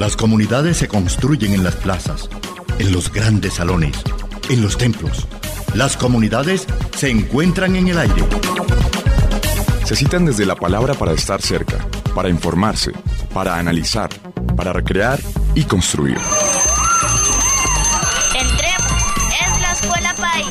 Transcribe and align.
Las 0.00 0.16
comunidades 0.16 0.78
se 0.78 0.88
construyen 0.88 1.52
en 1.52 1.62
las 1.62 1.76
plazas, 1.76 2.30
en 2.78 2.90
los 2.90 3.12
grandes 3.12 3.52
salones, 3.56 4.02
en 4.48 4.62
los 4.62 4.78
templos. 4.78 5.28
Las 5.74 5.98
comunidades 5.98 6.66
se 6.96 7.10
encuentran 7.10 7.76
en 7.76 7.88
el 7.88 7.98
aire. 7.98 8.24
Se 9.84 9.94
citan 9.94 10.24
desde 10.24 10.46
la 10.46 10.54
palabra 10.54 10.94
para 10.94 11.12
estar 11.12 11.42
cerca, 11.42 11.86
para 12.14 12.30
informarse, 12.30 12.92
para 13.34 13.58
analizar, 13.58 14.08
para 14.56 14.72
recrear 14.72 15.20
y 15.54 15.64
construir. 15.64 16.16
Entremos, 18.34 19.02
es 19.38 19.60
la 19.60 19.72
Escuela 19.72 20.14
País. 20.14 20.48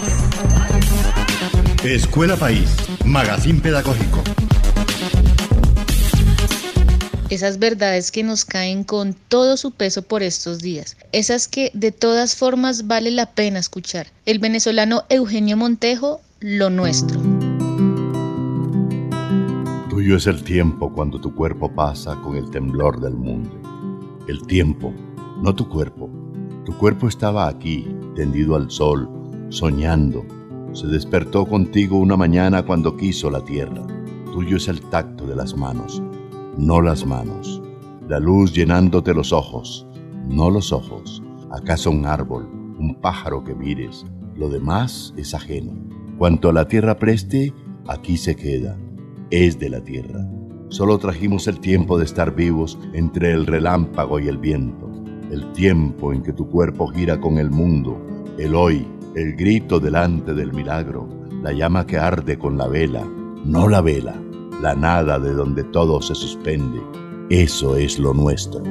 Escuela 1.84 2.36
País, 2.36 2.70
magazine 3.04 3.59
pedagógico. 3.61 4.21
Esas 7.30 7.59
verdades 7.59 8.11
que 8.11 8.23
nos 8.23 8.43
caen 8.43 8.84
con 8.84 9.13
todo 9.13 9.55
su 9.55 9.72
peso 9.72 10.02
por 10.02 10.23
estos 10.23 10.59
días, 10.59 10.98
esas 11.12 11.48
que 11.48 11.71
de 11.73 11.91
todas 11.91 12.35
formas 12.35 12.88
vale 12.88 13.12
la 13.12 13.27
pena 13.27 13.59
escuchar. 13.59 14.08
El 14.26 14.40
venezolano 14.40 15.04
Eugenio 15.09 15.55
Montejo, 15.55 16.21
lo 16.40 16.70
nuestro. 16.70 17.20
Tuyo 19.90 20.16
es 20.16 20.27
el 20.27 20.44
tiempo 20.44 20.91
cuando 20.91 21.21
tu 21.21 21.35
cuerpo 21.35 21.73
pasa 21.73 22.16
con 22.21 22.35
el 22.35 22.49
temblor 22.49 22.99
del 22.99 23.13
mundo. 23.13 23.52
El 24.27 24.46
tiempo, 24.48 24.93
no 25.41 25.54
tu 25.54 25.70
cuerpo. 25.70 26.09
Tu 26.66 26.76
cuerpo 26.77 27.07
estaba 27.07 27.48
aquí, 27.48 27.88
tendido 28.16 28.55
al 28.55 28.71
sol, 28.71 29.09
soñando. 29.49 30.26
Se 30.73 30.88
despertó 30.88 31.46
contigo 31.46 31.98
una 31.98 32.16
mañana 32.16 32.63
cuando 32.63 32.96
quiso 32.96 33.30
la 33.30 33.43
tierra. 33.43 33.85
Tuyo 34.32 34.57
es 34.57 34.68
el 34.68 34.82
tacto 34.82 35.26
de 35.26 35.35
las 35.35 35.55
manos 35.55 36.02
no 36.59 36.81
las 36.81 37.05
manos, 37.05 37.62
la 38.09 38.20
luz 38.20 38.54
llenándote 38.54 39.13
los 39.13 39.31
ojos, 39.31 39.88
no 40.27 40.49
los 40.49 40.73
ojos, 40.73 41.24
acaso 41.52 41.90
un 41.90 42.05
árbol, 42.05 42.49
un 42.77 42.96
pájaro 42.96 43.46
que 43.46 43.55
mires, 43.55 44.05
lo 44.35 44.49
demás 44.49 45.13
es 45.15 45.34
ajeno. 45.34 45.71
Cuanto 46.18 46.49
a 46.49 46.54
la 46.54 46.68
tierra 46.68 46.98
preste, 46.98 47.54
aquí 47.87 48.18
se 48.18 48.35
queda, 48.35 48.77
es 49.32 49.57
de 49.57 49.70
la 49.70 49.82
tierra. 49.82 50.27
Solo 50.68 50.98
trajimos 50.98 51.48
el 51.48 51.62
tiempo 51.62 51.98
de 51.98 52.04
estar 52.04 52.35
vivos 52.35 52.77
entre 52.93 53.32
el 53.32 53.46
relámpago 53.46 54.20
y 54.20 54.27
el 54.27 54.37
viento, 54.37 54.91
el 55.32 55.54
tiempo 55.54 56.12
en 56.12 56.24
que 56.24 56.34
tu 56.34 56.49
cuerpo 56.49 56.87
gira 56.87 57.21
con 57.21 57.37
el 57.37 57.52
mundo, 57.52 57.98
el 58.37 58.54
hoy, 58.54 58.85
el 59.15 59.37
grito 59.37 59.80
delante 59.80 60.34
del 60.34 60.52
milagro, 60.52 61.07
la 61.41 61.54
llama 61.54 61.87
que 61.87 61.98
arde 61.98 62.37
con 62.37 62.57
la 62.57 62.68
vela, 62.68 63.07
no 63.46 63.70
la 63.70 63.80
vela, 63.80 64.16
la 64.62 64.75
nada 64.75 65.19
de 65.19 65.34
donde 65.34 65.63
todo 65.63 66.02
se 66.02 66.13
suspende. 66.13 66.81
Eso 67.29 67.78
es 67.78 67.97
lo 67.97 68.13
nuestro. 68.13 68.62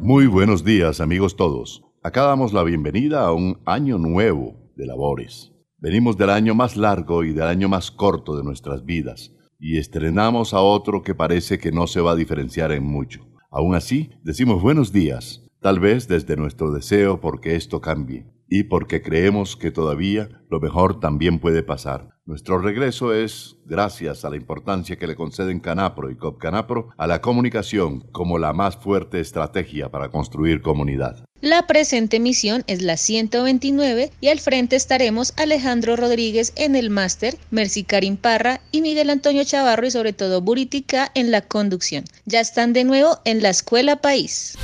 Muy 0.00 0.26
buenos 0.26 0.64
días 0.64 1.00
amigos 1.00 1.34
todos. 1.34 1.82
Acá 2.04 2.22
damos 2.22 2.52
la 2.52 2.62
bienvenida 2.62 3.26
a 3.26 3.32
un 3.32 3.60
año 3.66 3.98
nuevo 3.98 4.54
de 4.76 4.86
labores. 4.86 5.52
Venimos 5.78 6.16
del 6.16 6.30
año 6.30 6.54
más 6.54 6.76
largo 6.76 7.24
y 7.24 7.32
del 7.32 7.48
año 7.48 7.68
más 7.68 7.90
corto 7.90 8.36
de 8.36 8.44
nuestras 8.44 8.84
vidas 8.84 9.32
y 9.58 9.78
estrenamos 9.78 10.54
a 10.54 10.60
otro 10.60 11.02
que 11.02 11.16
parece 11.16 11.58
que 11.58 11.72
no 11.72 11.88
se 11.88 12.00
va 12.00 12.12
a 12.12 12.16
diferenciar 12.16 12.70
en 12.70 12.84
mucho. 12.84 13.26
Aún 13.50 13.74
así, 13.74 14.10
decimos 14.22 14.62
buenos 14.62 14.92
días 14.92 15.47
Tal 15.60 15.80
vez 15.80 16.06
desde 16.06 16.36
nuestro 16.36 16.70
deseo 16.70 17.20
porque 17.20 17.56
esto 17.56 17.80
cambie 17.80 18.26
y 18.48 18.64
porque 18.64 19.02
creemos 19.02 19.56
que 19.56 19.70
todavía 19.70 20.28
lo 20.48 20.60
mejor 20.60 21.00
también 21.00 21.40
puede 21.40 21.62
pasar. 21.62 22.10
Nuestro 22.24 22.58
regreso 22.58 23.12
es 23.12 23.56
gracias 23.64 24.24
a 24.24 24.30
la 24.30 24.36
importancia 24.36 24.96
que 24.96 25.06
le 25.06 25.16
conceden 25.16 25.60
Canapro 25.60 26.10
y 26.10 26.16
Copcanapro 26.16 26.90
a 26.96 27.06
la 27.06 27.20
comunicación 27.20 28.00
como 28.12 28.38
la 28.38 28.52
más 28.52 28.76
fuerte 28.76 29.18
estrategia 29.18 29.90
para 29.90 30.10
construir 30.10 30.62
comunidad. 30.62 31.24
La 31.40 31.66
presente 31.66 32.20
misión 32.20 32.64
es 32.66 32.82
la 32.82 32.96
129 32.96 34.10
y 34.20 34.28
al 34.28 34.40
frente 34.40 34.76
estaremos 34.76 35.32
Alejandro 35.36 35.96
Rodríguez 35.96 36.52
en 36.56 36.76
el 36.76 36.90
máster, 36.90 37.36
Mercy 37.50 37.84
Karim 37.84 38.16
Parra 38.16 38.60
y 38.72 38.80
Miguel 38.80 39.10
Antonio 39.10 39.44
Chavarro 39.44 39.86
y 39.86 39.90
sobre 39.90 40.12
todo 40.12 40.40
Buritica 40.40 41.10
en 41.14 41.30
la 41.30 41.42
conducción. 41.42 42.04
Ya 42.26 42.40
están 42.40 42.72
de 42.72 42.84
nuevo 42.84 43.18
en 43.24 43.42
la 43.42 43.50
Escuela 43.50 43.96
País. 43.96 44.56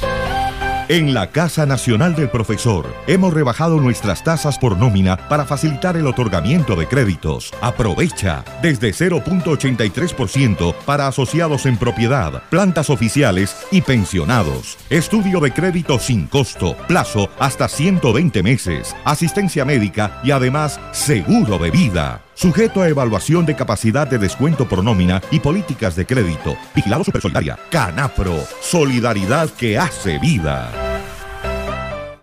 En 0.87 1.15
la 1.15 1.29
Casa 1.29 1.65
Nacional 1.65 2.15
del 2.15 2.29
Profesor 2.29 2.95
hemos 3.07 3.33
rebajado 3.33 3.81
nuestras 3.81 4.23
tasas 4.23 4.59
por 4.59 4.77
nómina 4.77 5.17
para 5.31 5.47
facilitar 5.47 5.97
el 5.97 6.07
otorgamiento 6.07 6.77
de 6.77 6.87
créditos. 6.87 7.55
Aprovecha 7.63 8.45
desde 8.61 8.91
0.83% 8.91 10.75
para 10.85 11.07
asociados 11.07 11.65
en 11.65 11.79
propiedad, 11.79 12.43
plantas 12.51 12.91
oficiales 12.91 13.57
y 13.71 13.81
pensionados. 13.81 14.77
Estudio 14.91 15.41
de 15.41 15.55
crédito 15.55 15.99
sin 15.99 16.27
costo, 16.27 16.77
plazo 16.87 17.31
hasta 17.39 17.67
120 17.67 18.43
meses, 18.43 18.95
asistencia 19.07 19.65
médica 19.65 20.21
y 20.23 20.33
además 20.33 20.79
seguro 20.93 21.57
de 21.57 21.71
vida. 21.71 22.21
Sujeto 22.35 22.83
a 22.83 22.89
evaluación 22.89 23.47
de 23.47 23.55
capacidad 23.55 24.09
de 24.09 24.19
descuento 24.19 24.69
por 24.69 24.83
nómina 24.83 25.23
y 25.31 25.39
políticas 25.39 25.95
de 25.95 26.05
crédito. 26.05 26.57
Vigilado 26.75 27.05
Supersolidaria. 27.05 27.57
Canapro. 27.71 28.35
Solidaridad 28.61 29.49
que 29.51 29.79
hace 29.79 30.19
vida. 30.19 30.71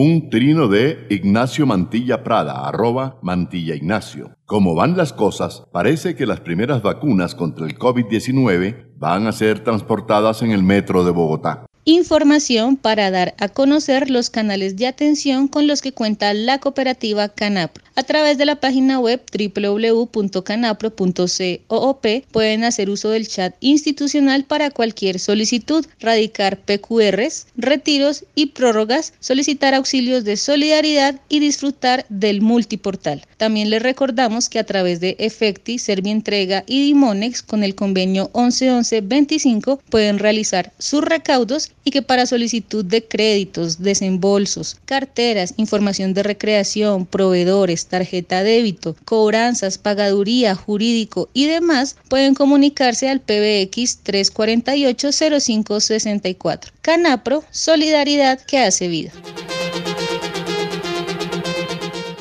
Un 0.00 0.30
trino 0.30 0.68
de 0.68 1.08
Ignacio 1.10 1.66
Mantilla 1.66 2.22
Prada, 2.22 2.68
arroba 2.68 3.18
Mantilla 3.20 3.74
Ignacio. 3.74 4.30
Como 4.44 4.76
van 4.76 4.96
las 4.96 5.12
cosas, 5.12 5.64
parece 5.72 6.14
que 6.14 6.24
las 6.24 6.38
primeras 6.38 6.82
vacunas 6.82 7.34
contra 7.34 7.66
el 7.66 7.76
COVID-19 7.76 8.92
van 8.96 9.26
a 9.26 9.32
ser 9.32 9.64
transportadas 9.64 10.42
en 10.42 10.52
el 10.52 10.62
metro 10.62 11.04
de 11.04 11.10
Bogotá 11.10 11.67
información 11.88 12.76
para 12.76 13.10
dar 13.10 13.34
a 13.38 13.48
conocer 13.48 14.10
los 14.10 14.28
canales 14.28 14.76
de 14.76 14.86
atención 14.86 15.48
con 15.48 15.66
los 15.66 15.80
que 15.80 15.92
cuenta 15.92 16.34
la 16.34 16.58
cooperativa 16.58 17.30
Canapro. 17.30 17.82
A 17.94 18.02
través 18.02 18.36
de 18.36 18.44
la 18.44 18.56
página 18.56 19.00
web 19.00 19.22
www.canapro.coop 19.32 22.06
pueden 22.30 22.64
hacer 22.64 22.90
uso 22.90 23.08
del 23.08 23.26
chat 23.26 23.56
institucional 23.60 24.44
para 24.44 24.70
cualquier 24.70 25.18
solicitud, 25.18 25.86
radicar 25.98 26.58
PQRs, 26.58 27.46
retiros 27.56 28.26
y 28.34 28.48
prórrogas, 28.48 29.14
solicitar 29.20 29.72
auxilios 29.72 30.24
de 30.24 30.36
solidaridad 30.36 31.18
y 31.30 31.40
disfrutar 31.40 32.04
del 32.10 32.42
multiportal. 32.42 33.24
También 33.38 33.70
les 33.70 33.80
recordamos 33.82 34.48
que 34.48 34.58
a 34.58 34.64
través 34.64 34.98
de 34.98 35.14
Efecti, 35.20 35.78
Servientrega 35.78 36.64
y 36.66 36.82
Dimonex 36.82 37.42
con 37.42 37.62
el 37.62 37.76
convenio 37.76 38.30
111125 38.34 39.80
pueden 39.88 40.18
realizar 40.18 40.72
sus 40.78 41.04
recaudos 41.04 41.70
y 41.84 41.92
que 41.92 42.02
para 42.02 42.26
solicitud 42.26 42.84
de 42.84 43.04
créditos, 43.04 43.80
desembolsos, 43.80 44.76
carteras, 44.84 45.54
información 45.56 46.14
de 46.14 46.24
recreación, 46.24 47.06
proveedores, 47.06 47.86
tarjeta 47.86 48.42
débito, 48.42 48.96
cobranzas, 49.04 49.78
pagaduría, 49.78 50.56
jurídico 50.56 51.28
y 51.32 51.46
demás, 51.46 51.96
pueden 52.08 52.34
comunicarse 52.34 53.08
al 53.08 53.20
PBX 53.20 53.98
348 54.02 55.10
0564. 55.40 56.72
Canapro, 56.82 57.44
solidaridad 57.52 58.40
que 58.40 58.58
hace 58.58 58.88
vida. 58.88 59.12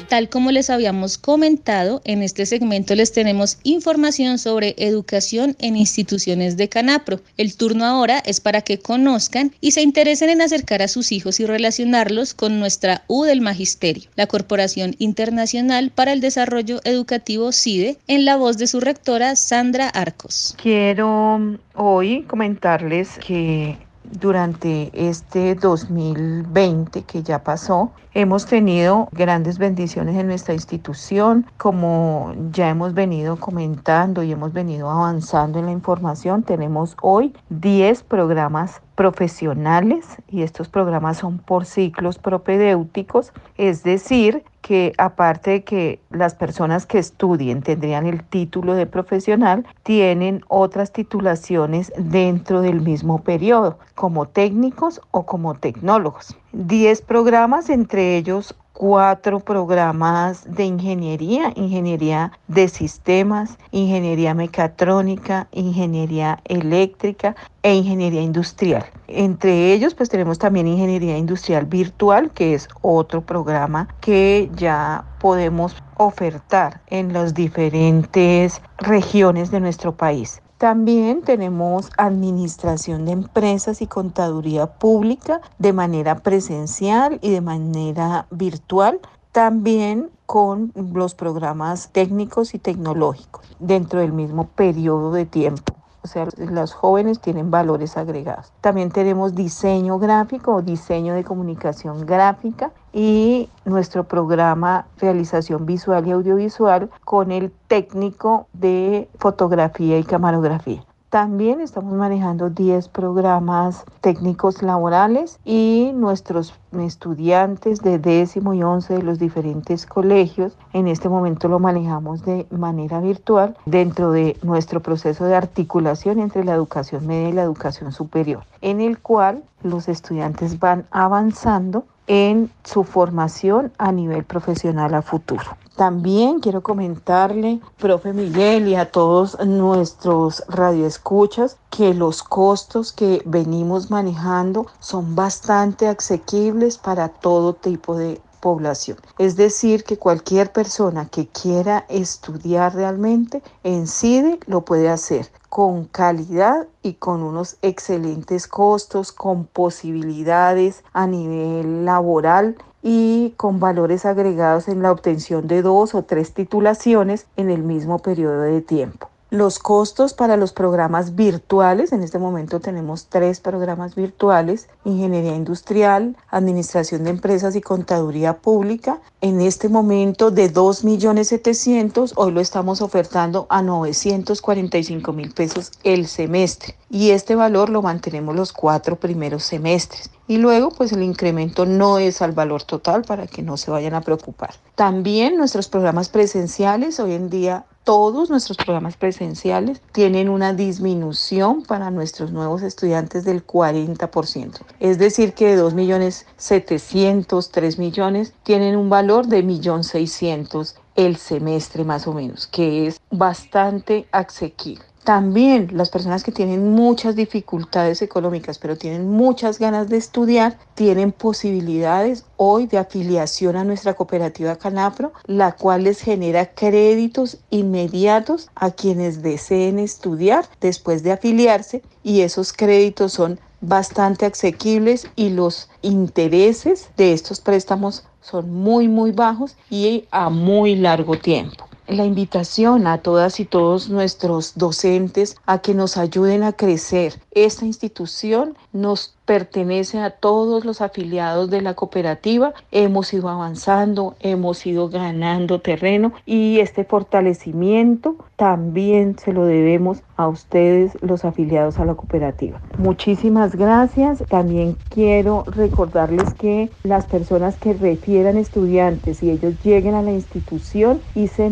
Tal 0.09 0.29
como 0.29 0.51
les 0.51 0.69
habíamos 0.69 1.17
comentado, 1.17 2.01
en 2.05 2.23
este 2.23 2.45
segmento 2.45 2.95
les 2.95 3.11
tenemos 3.11 3.57
información 3.63 4.37
sobre 4.39 4.73
educación 4.77 5.57
en 5.59 5.75
instituciones 5.75 6.55
de 6.55 6.69
Canapro. 6.69 7.19
El 7.35 7.57
turno 7.57 7.83
ahora 7.83 8.19
es 8.25 8.39
para 8.39 8.61
que 8.61 8.79
conozcan 8.79 9.51
y 9.59 9.71
se 9.71 9.81
interesen 9.81 10.29
en 10.29 10.41
acercar 10.41 10.81
a 10.81 10.87
sus 10.87 11.11
hijos 11.11 11.41
y 11.41 11.45
relacionarlos 11.45 12.33
con 12.33 12.57
nuestra 12.57 13.03
U 13.07 13.23
del 13.23 13.41
Magisterio, 13.41 14.09
la 14.15 14.27
Corporación 14.27 14.95
Internacional 14.97 15.91
para 15.91 16.13
el 16.13 16.21
Desarrollo 16.21 16.79
Educativo 16.85 17.51
CIDE, 17.51 17.97
en 18.07 18.23
la 18.23 18.37
voz 18.37 18.57
de 18.57 18.67
su 18.67 18.79
rectora 18.79 19.35
Sandra 19.35 19.89
Arcos. 19.89 20.55
Quiero 20.61 21.57
hoy 21.75 22.23
comentarles 22.23 23.09
que 23.25 23.77
durante 24.11 24.91
este 24.93 25.55
2020 25.55 27.03
que 27.03 27.23
ya 27.23 27.43
pasó, 27.43 27.91
hemos 28.13 28.45
tenido 28.45 29.09
grandes 29.11 29.57
bendiciones 29.57 30.15
en 30.15 30.27
nuestra 30.27 30.53
institución, 30.53 31.45
como 31.57 32.33
ya 32.51 32.69
hemos 32.69 32.93
venido 32.93 33.37
comentando 33.37 34.23
y 34.23 34.31
hemos 34.31 34.53
venido 34.53 34.89
avanzando 34.89 35.59
en 35.59 35.65
la 35.65 35.71
información, 35.71 36.43
tenemos 36.43 36.95
hoy 37.01 37.33
10 37.49 38.03
programas 38.03 38.81
profesionales 38.95 40.17
y 40.27 40.41
estos 40.41 40.69
programas 40.69 41.17
son 41.17 41.37
por 41.37 41.65
ciclos 41.65 42.17
propedéuticos, 42.17 43.33
es 43.57 43.83
decir, 43.83 44.43
que 44.67 44.91
aparte 44.97 45.51
de 45.51 45.63
que 45.63 46.01
las 46.09 46.35
personas 46.35 46.85
que 46.85 46.99
estudien 46.99 47.61
tendrían 47.61 48.05
el 48.05 48.21
título 48.25 48.73
de 48.73 48.85
profesional, 48.85 49.65
tienen 49.83 50.43
otras 50.49 50.91
titulaciones 50.91 51.93
dentro 51.97 52.59
del 52.59 52.81
mismo 52.81 53.23
periodo, 53.23 53.79
como 53.95 54.27
técnicos 54.27 54.99
o 55.11 55.25
como 55.25 55.55
tecnólogos. 55.55 56.35
10 56.51 57.01
programas, 57.03 57.69
entre 57.69 58.17
ellos 58.17 58.55
cuatro 58.77 59.39
programas 59.39 60.43
de 60.45 60.65
ingeniería, 60.65 61.51
ingeniería 61.55 62.31
de 62.47 62.67
sistemas, 62.67 63.57
ingeniería 63.71 64.35
mecatrónica, 64.35 65.47
ingeniería 65.51 66.39
eléctrica 66.45 67.35
e 67.63 67.73
ingeniería 67.73 68.21
industrial. 68.21 68.85
Entre 69.07 69.73
ellos 69.73 69.95
pues 69.95 70.09
tenemos 70.09 70.37
también 70.37 70.67
ingeniería 70.67 71.17
industrial 71.17 71.65
virtual, 71.65 72.29
que 72.29 72.53
es 72.53 72.67
otro 72.83 73.21
programa 73.21 73.87
que 73.99 74.51
ya 74.55 75.05
podemos 75.19 75.75
ofertar 75.97 76.79
en 76.85 77.13
las 77.13 77.33
diferentes 77.33 78.61
regiones 78.77 79.49
de 79.49 79.59
nuestro 79.59 79.97
país. 79.97 80.39
También 80.57 81.21
tenemos 81.21 81.91
administración 81.97 83.05
de 83.05 83.11
empresas 83.11 83.83
y 83.83 83.87
contaduría 83.87 84.65
pública 84.65 85.39
de 85.59 85.71
manera 85.71 86.15
presencial 86.15 87.19
y 87.21 87.29
de 87.29 87.41
manera 87.41 88.25
virtual. 88.31 88.99
También 89.31 90.09
con 90.25 90.73
los 90.75 91.13
programas 91.13 91.89
técnicos 91.91 92.55
y 92.55 92.59
tecnológicos 92.59 93.45
dentro 93.59 93.99
del 93.99 94.13
mismo 94.13 94.47
periodo 94.47 95.11
de 95.11 95.27
tiempo. 95.27 95.76
O 96.03 96.07
sea, 96.07 96.27
los 96.37 96.73
jóvenes 96.73 97.19
tienen 97.19 97.51
valores 97.51 97.97
agregados. 97.97 98.51
También 98.61 98.91
tenemos 98.91 99.35
diseño 99.35 99.99
gráfico 99.99 100.55
o 100.55 100.61
diseño 100.61 101.13
de 101.13 101.23
comunicación 101.23 102.05
gráfica 102.05 102.71
y 102.93 103.49
nuestro 103.65 104.05
programa 104.05 104.87
realización 104.99 105.65
visual 105.65 106.07
y 106.07 106.11
audiovisual 106.11 106.89
con 107.03 107.31
el 107.31 107.51
técnico 107.67 108.47
de 108.53 109.09
fotografía 109.19 109.97
y 109.99 110.03
camarografía. 110.03 110.83
También 111.09 111.61
estamos 111.61 111.93
manejando 111.93 112.49
10 112.49 112.89
programas 112.89 113.85
técnicos 114.01 114.61
laborales 114.61 115.39
y 115.45 115.91
nuestros 115.93 116.53
estudiantes 116.77 117.79
de 117.81 117.97
décimo 117.97 118.53
y 118.53 118.61
once 118.61 118.95
de 118.95 119.03
los 119.03 119.17
diferentes 119.17 119.85
colegios 119.85 120.57
en 120.73 120.89
este 120.89 121.07
momento 121.07 121.47
lo 121.47 121.59
manejamos 121.59 122.25
de 122.25 122.45
manera 122.51 122.99
virtual 122.99 123.55
dentro 123.65 124.11
de 124.11 124.37
nuestro 124.43 124.81
proceso 124.81 125.23
de 125.23 125.35
articulación 125.37 126.19
entre 126.19 126.43
la 126.43 126.55
educación 126.55 127.07
media 127.07 127.29
y 127.29 127.33
la 127.33 127.43
educación 127.43 127.93
superior, 127.93 128.43
en 128.59 128.81
el 128.81 128.99
cual 128.99 129.43
los 129.63 129.87
estudiantes 129.87 130.59
van 130.59 130.87
avanzando 130.91 131.85
en 132.07 132.51
su 132.65 132.83
formación 132.83 133.71
a 133.77 133.93
nivel 133.93 134.25
profesional 134.25 134.93
a 134.93 135.01
futuro. 135.01 135.55
También 135.77 136.39
quiero 136.39 136.63
comentarle, 136.63 137.61
profe 137.77 138.11
Miguel, 138.11 138.67
y 138.67 138.73
a 138.73 138.89
todos 138.89 139.37
nuestros 139.45 140.43
radioescuchas, 140.47 141.57
que 141.69 141.93
los 141.93 142.23
costos 142.23 142.91
que 142.91 143.21
venimos 143.25 143.91
manejando 143.91 144.65
son 144.79 145.15
bastante 145.15 145.87
asequibles 145.87 146.79
para 146.79 147.09
todo 147.09 147.53
tipo 147.53 147.95
de 147.95 148.19
población. 148.39 148.97
Es 149.19 149.35
decir, 149.35 149.83
que 149.83 149.99
cualquier 149.99 150.51
persona 150.51 151.09
que 151.09 151.27
quiera 151.27 151.85
estudiar 151.89 152.73
realmente 152.73 153.43
en 153.63 153.85
CIDE 153.85 154.39
lo 154.47 154.65
puede 154.65 154.89
hacer 154.89 155.29
con 155.49 155.85
calidad 155.85 156.67
y 156.81 156.93
con 156.93 157.21
unos 157.21 157.57
excelentes 157.61 158.47
costos, 158.47 159.11
con 159.11 159.45
posibilidades 159.45 160.83
a 160.93 161.05
nivel 161.05 161.85
laboral 161.85 162.57
y 162.89 163.33
con 163.35 163.59
valores 163.59 164.05
agregados 164.05 164.69
en 164.69 164.81
la 164.81 164.93
obtención 164.93 165.45
de 165.45 165.61
dos 165.61 165.93
o 165.93 166.03
tres 166.03 166.33
titulaciones 166.33 167.25
en 167.35 167.49
el 167.49 167.61
mismo 167.61 167.99
periodo 167.99 168.43
de 168.43 168.61
tiempo. 168.61 169.09
Los 169.29 169.59
costos 169.59 170.13
para 170.13 170.37
los 170.37 170.53
programas 170.53 171.13
virtuales, 171.13 171.91
en 171.91 172.01
este 172.01 172.17
momento 172.17 172.61
tenemos 172.61 173.07
tres 173.07 173.41
programas 173.41 173.93
virtuales, 173.93 174.69
Ingeniería 174.85 175.35
Industrial, 175.35 176.15
Administración 176.29 177.03
de 177.03 177.09
Empresas 177.09 177.57
y 177.57 177.61
Contaduría 177.61 178.37
Pública. 178.37 179.01
En 179.19 179.41
este 179.41 179.67
momento 179.67 180.31
de 180.31 180.49
2.700.000, 180.49 182.13
hoy 182.15 182.31
lo 182.31 182.39
estamos 182.39 182.81
ofertando 182.81 183.47
a 183.49 183.61
945 183.61 185.11
mil 185.11 185.33
pesos 185.33 185.73
el 185.83 186.07
semestre. 186.07 186.77
Y 186.89 187.09
este 187.09 187.35
valor 187.35 187.67
lo 187.69 187.81
mantenemos 187.81 188.33
los 188.33 188.53
cuatro 188.53 188.95
primeros 188.95 189.43
semestres. 189.43 190.09
Y 190.27 190.37
luego, 190.37 190.71
pues 190.71 190.91
el 190.91 191.03
incremento 191.03 191.65
no 191.65 191.99
es 191.99 192.21
al 192.21 192.33
valor 192.33 192.63
total 192.63 193.03
para 193.03 193.27
que 193.27 193.41
no 193.41 193.57
se 193.57 193.71
vayan 193.71 193.93
a 193.93 194.01
preocupar. 194.01 194.55
También 194.75 195.37
nuestros 195.37 195.69
programas 195.69 196.09
presenciales 196.09 196.99
hoy 196.99 197.13
en 197.13 197.29
día 197.29 197.65
todos 197.87 198.29
nuestros 198.29 198.57
programas 198.57 198.97
presenciales 198.97 199.81
tienen 199.93 200.27
una 200.27 200.53
disminución 200.53 201.63
para 201.63 201.89
nuestros 201.89 202.33
nuevos 202.33 202.61
estudiantes 202.61 203.23
del 203.23 203.47
40%. 203.47 204.57
Es 204.81 204.97
decir, 204.97 205.33
que 205.33 205.47
de 205.47 205.55
2 205.55 205.73
millones 205.73 206.25
700, 206.35 207.49
3 207.49 207.79
millones 207.79 208.33
tienen 208.43 208.75
un 208.75 208.89
valor 208.89 209.27
de 209.27 209.41
1.600.000 209.41 210.73
el 210.97 211.15
semestre 211.15 211.85
más 211.85 212.07
o 212.07 212.13
menos, 212.13 212.47
que 212.47 212.87
es 212.87 212.99
bastante 213.09 214.07
asequible. 214.11 214.83
También 215.07 215.69
las 215.71 215.89
personas 215.89 216.21
que 216.25 216.33
tienen 216.33 216.73
muchas 216.73 217.15
dificultades 217.15 218.01
económicas, 218.01 218.59
pero 218.59 218.77
tienen 218.77 219.09
muchas 219.09 219.57
ganas 219.57 219.87
de 219.87 219.95
estudiar, 219.95 220.57
tienen 220.75 221.13
posibilidades 221.13 222.25
hoy 222.35 222.67
de 222.67 222.77
afiliación 222.77 223.55
a 223.55 223.63
nuestra 223.63 223.93
cooperativa 223.93 224.57
Canapro, 224.57 225.13
la 225.25 225.53
cual 225.53 225.85
les 225.85 226.01
genera 226.01 226.47
créditos 226.47 227.37
inmediatos 227.51 228.49
a 228.53 228.71
quienes 228.71 229.21
deseen 229.21 229.79
estudiar 229.79 230.43
después 230.59 231.03
de 231.03 231.13
afiliarse 231.13 231.83
y 232.03 232.19
esos 232.19 232.51
créditos 232.51 233.13
son 233.13 233.39
bastante 233.61 234.25
asequibles 234.25 235.07
y 235.15 235.29
los 235.29 235.69
intereses 235.83 236.89
de 236.97 237.13
estos 237.13 237.39
préstamos 237.39 238.03
son 238.19 238.51
muy 238.51 238.89
muy 238.89 239.13
bajos 239.13 239.55
y 239.69 240.05
a 240.11 240.29
muy 240.29 240.75
largo 240.75 241.17
tiempo 241.17 241.65
la 241.87 242.05
invitación 242.05 242.87
a 242.87 242.99
todas 242.99 243.39
y 243.39 243.45
todos 243.45 243.89
nuestros 243.89 244.53
docentes 244.55 245.35
a 245.45 245.59
que 245.59 245.73
nos 245.73 245.97
ayuden 245.97 246.43
a 246.43 246.53
crecer. 246.53 247.19
Esta 247.31 247.65
institución 247.65 248.57
nos 248.73 249.13
pertenece 249.27 249.99
a 249.99 250.09
todos 250.09 250.63
los 250.63 250.81
afiliados 250.81 251.49
de 251.49 251.61
la 251.61 251.73
cooperativa. 251.73 252.53
Hemos 252.71 253.13
ido 253.13 253.27
avanzando, 253.27 254.15
hemos 254.21 254.65
ido 254.65 254.89
ganando 254.89 255.59
terreno 255.59 256.13
y 256.25 256.59
este 256.59 256.85
fortalecimiento 256.85 258.15
también 258.37 259.17
se 259.19 259.33
lo 259.33 259.45
debemos 259.45 260.01
a 260.15 260.27
ustedes, 260.27 260.97
los 261.01 261.25
afiliados 261.25 261.77
a 261.77 261.85
la 261.85 261.95
cooperativa. 261.95 262.61
Muchísimas 262.77 263.55
gracias. 263.55 264.23
También 264.29 264.77
quiero 264.89 265.43
recordarles 265.45 266.33
que 266.35 266.69
las 266.83 267.05
personas 267.05 267.57
que 267.57 267.73
refieran 267.73 268.37
estudiantes 268.37 269.21
y 269.23 269.31
ellos 269.31 269.55
lleguen 269.63 269.95
a 269.95 270.01
la 270.01 270.11
institución 270.11 271.01
y 271.15 271.27
se 271.27 271.49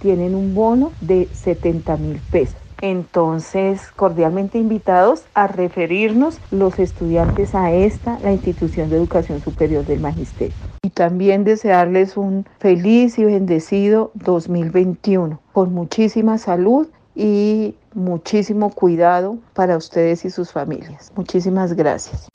tienen 0.00 0.34
un 0.34 0.54
bono 0.54 0.92
de 1.00 1.28
70 1.32 1.96
mil 1.96 2.20
pesos. 2.30 2.56
Entonces, 2.82 3.80
cordialmente 3.94 4.58
invitados 4.58 5.22
a 5.34 5.46
referirnos 5.46 6.38
los 6.50 6.80
estudiantes 6.80 7.54
a 7.54 7.70
esta, 7.70 8.18
la 8.24 8.32
institución 8.32 8.90
de 8.90 8.96
educación 8.96 9.40
superior 9.40 9.86
del 9.86 10.00
Magisterio. 10.00 10.54
Y 10.82 10.90
también 10.90 11.44
desearles 11.44 12.16
un 12.16 12.44
feliz 12.58 13.20
y 13.20 13.24
bendecido 13.24 14.10
2021, 14.14 15.40
con 15.52 15.72
muchísima 15.72 16.38
salud 16.38 16.88
y 17.14 17.76
muchísimo 17.94 18.70
cuidado 18.70 19.38
para 19.54 19.76
ustedes 19.76 20.24
y 20.24 20.30
sus 20.30 20.50
familias. 20.50 21.12
Muchísimas 21.14 21.74
gracias. 21.74 22.26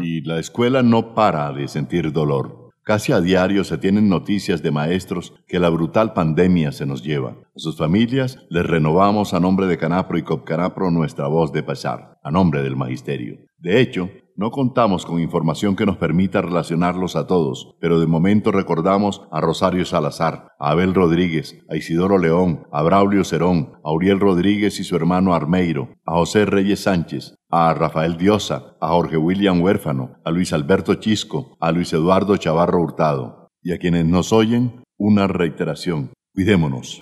Y 0.00 0.20
la 0.22 0.40
escuela 0.40 0.82
no 0.82 1.14
para 1.14 1.52
de 1.52 1.68
sentir 1.68 2.12
dolor. 2.12 2.63
Casi 2.84 3.12
a 3.12 3.22
diario 3.22 3.64
se 3.64 3.78
tienen 3.78 4.10
noticias 4.10 4.62
de 4.62 4.70
maestros 4.70 5.32
que 5.48 5.58
la 5.58 5.70
brutal 5.70 6.12
pandemia 6.12 6.70
se 6.70 6.84
nos 6.84 7.02
lleva. 7.02 7.30
A 7.30 7.58
sus 7.58 7.78
familias 7.78 8.38
les 8.50 8.66
renovamos 8.66 9.32
a 9.32 9.40
nombre 9.40 9.66
de 9.66 9.78
Canapro 9.78 10.18
y 10.18 10.22
Copcanapro 10.22 10.90
nuestra 10.90 11.26
voz 11.26 11.50
de 11.50 11.62
pasar, 11.62 12.18
a 12.22 12.30
nombre 12.30 12.62
del 12.62 12.76
Magisterio. 12.76 13.38
De 13.56 13.80
hecho, 13.80 14.10
no 14.36 14.50
contamos 14.50 15.06
con 15.06 15.20
información 15.20 15.76
que 15.76 15.86
nos 15.86 15.96
permita 15.96 16.42
relacionarlos 16.42 17.14
a 17.14 17.26
todos, 17.26 17.76
pero 17.80 18.00
de 18.00 18.06
momento 18.06 18.50
recordamos 18.50 19.22
a 19.30 19.40
Rosario 19.40 19.84
Salazar, 19.84 20.48
a 20.58 20.70
Abel 20.70 20.92
Rodríguez, 20.92 21.64
a 21.70 21.76
Isidoro 21.76 22.18
León, 22.18 22.66
a 22.72 22.82
Braulio 22.82 23.24
Cerón, 23.24 23.74
a 23.84 23.92
Uriel 23.92 24.18
Rodríguez 24.18 24.80
y 24.80 24.84
su 24.84 24.96
hermano 24.96 25.34
Armeiro, 25.34 25.90
a 26.04 26.14
José 26.14 26.46
Reyes 26.46 26.80
Sánchez, 26.80 27.36
a 27.48 27.72
Rafael 27.74 28.16
Diosa, 28.16 28.76
a 28.80 28.88
Jorge 28.88 29.16
William 29.16 29.60
Huérfano, 29.62 30.16
a 30.24 30.30
Luis 30.32 30.52
Alberto 30.52 30.94
Chisco, 30.96 31.56
a 31.60 31.70
Luis 31.70 31.92
Eduardo 31.92 32.36
Chavarro 32.36 32.80
Hurtado. 32.80 33.50
Y 33.62 33.72
a 33.72 33.78
quienes 33.78 34.04
nos 34.04 34.32
oyen, 34.32 34.84
una 34.98 35.26
reiteración. 35.26 36.10
Cuidémonos. 36.34 37.00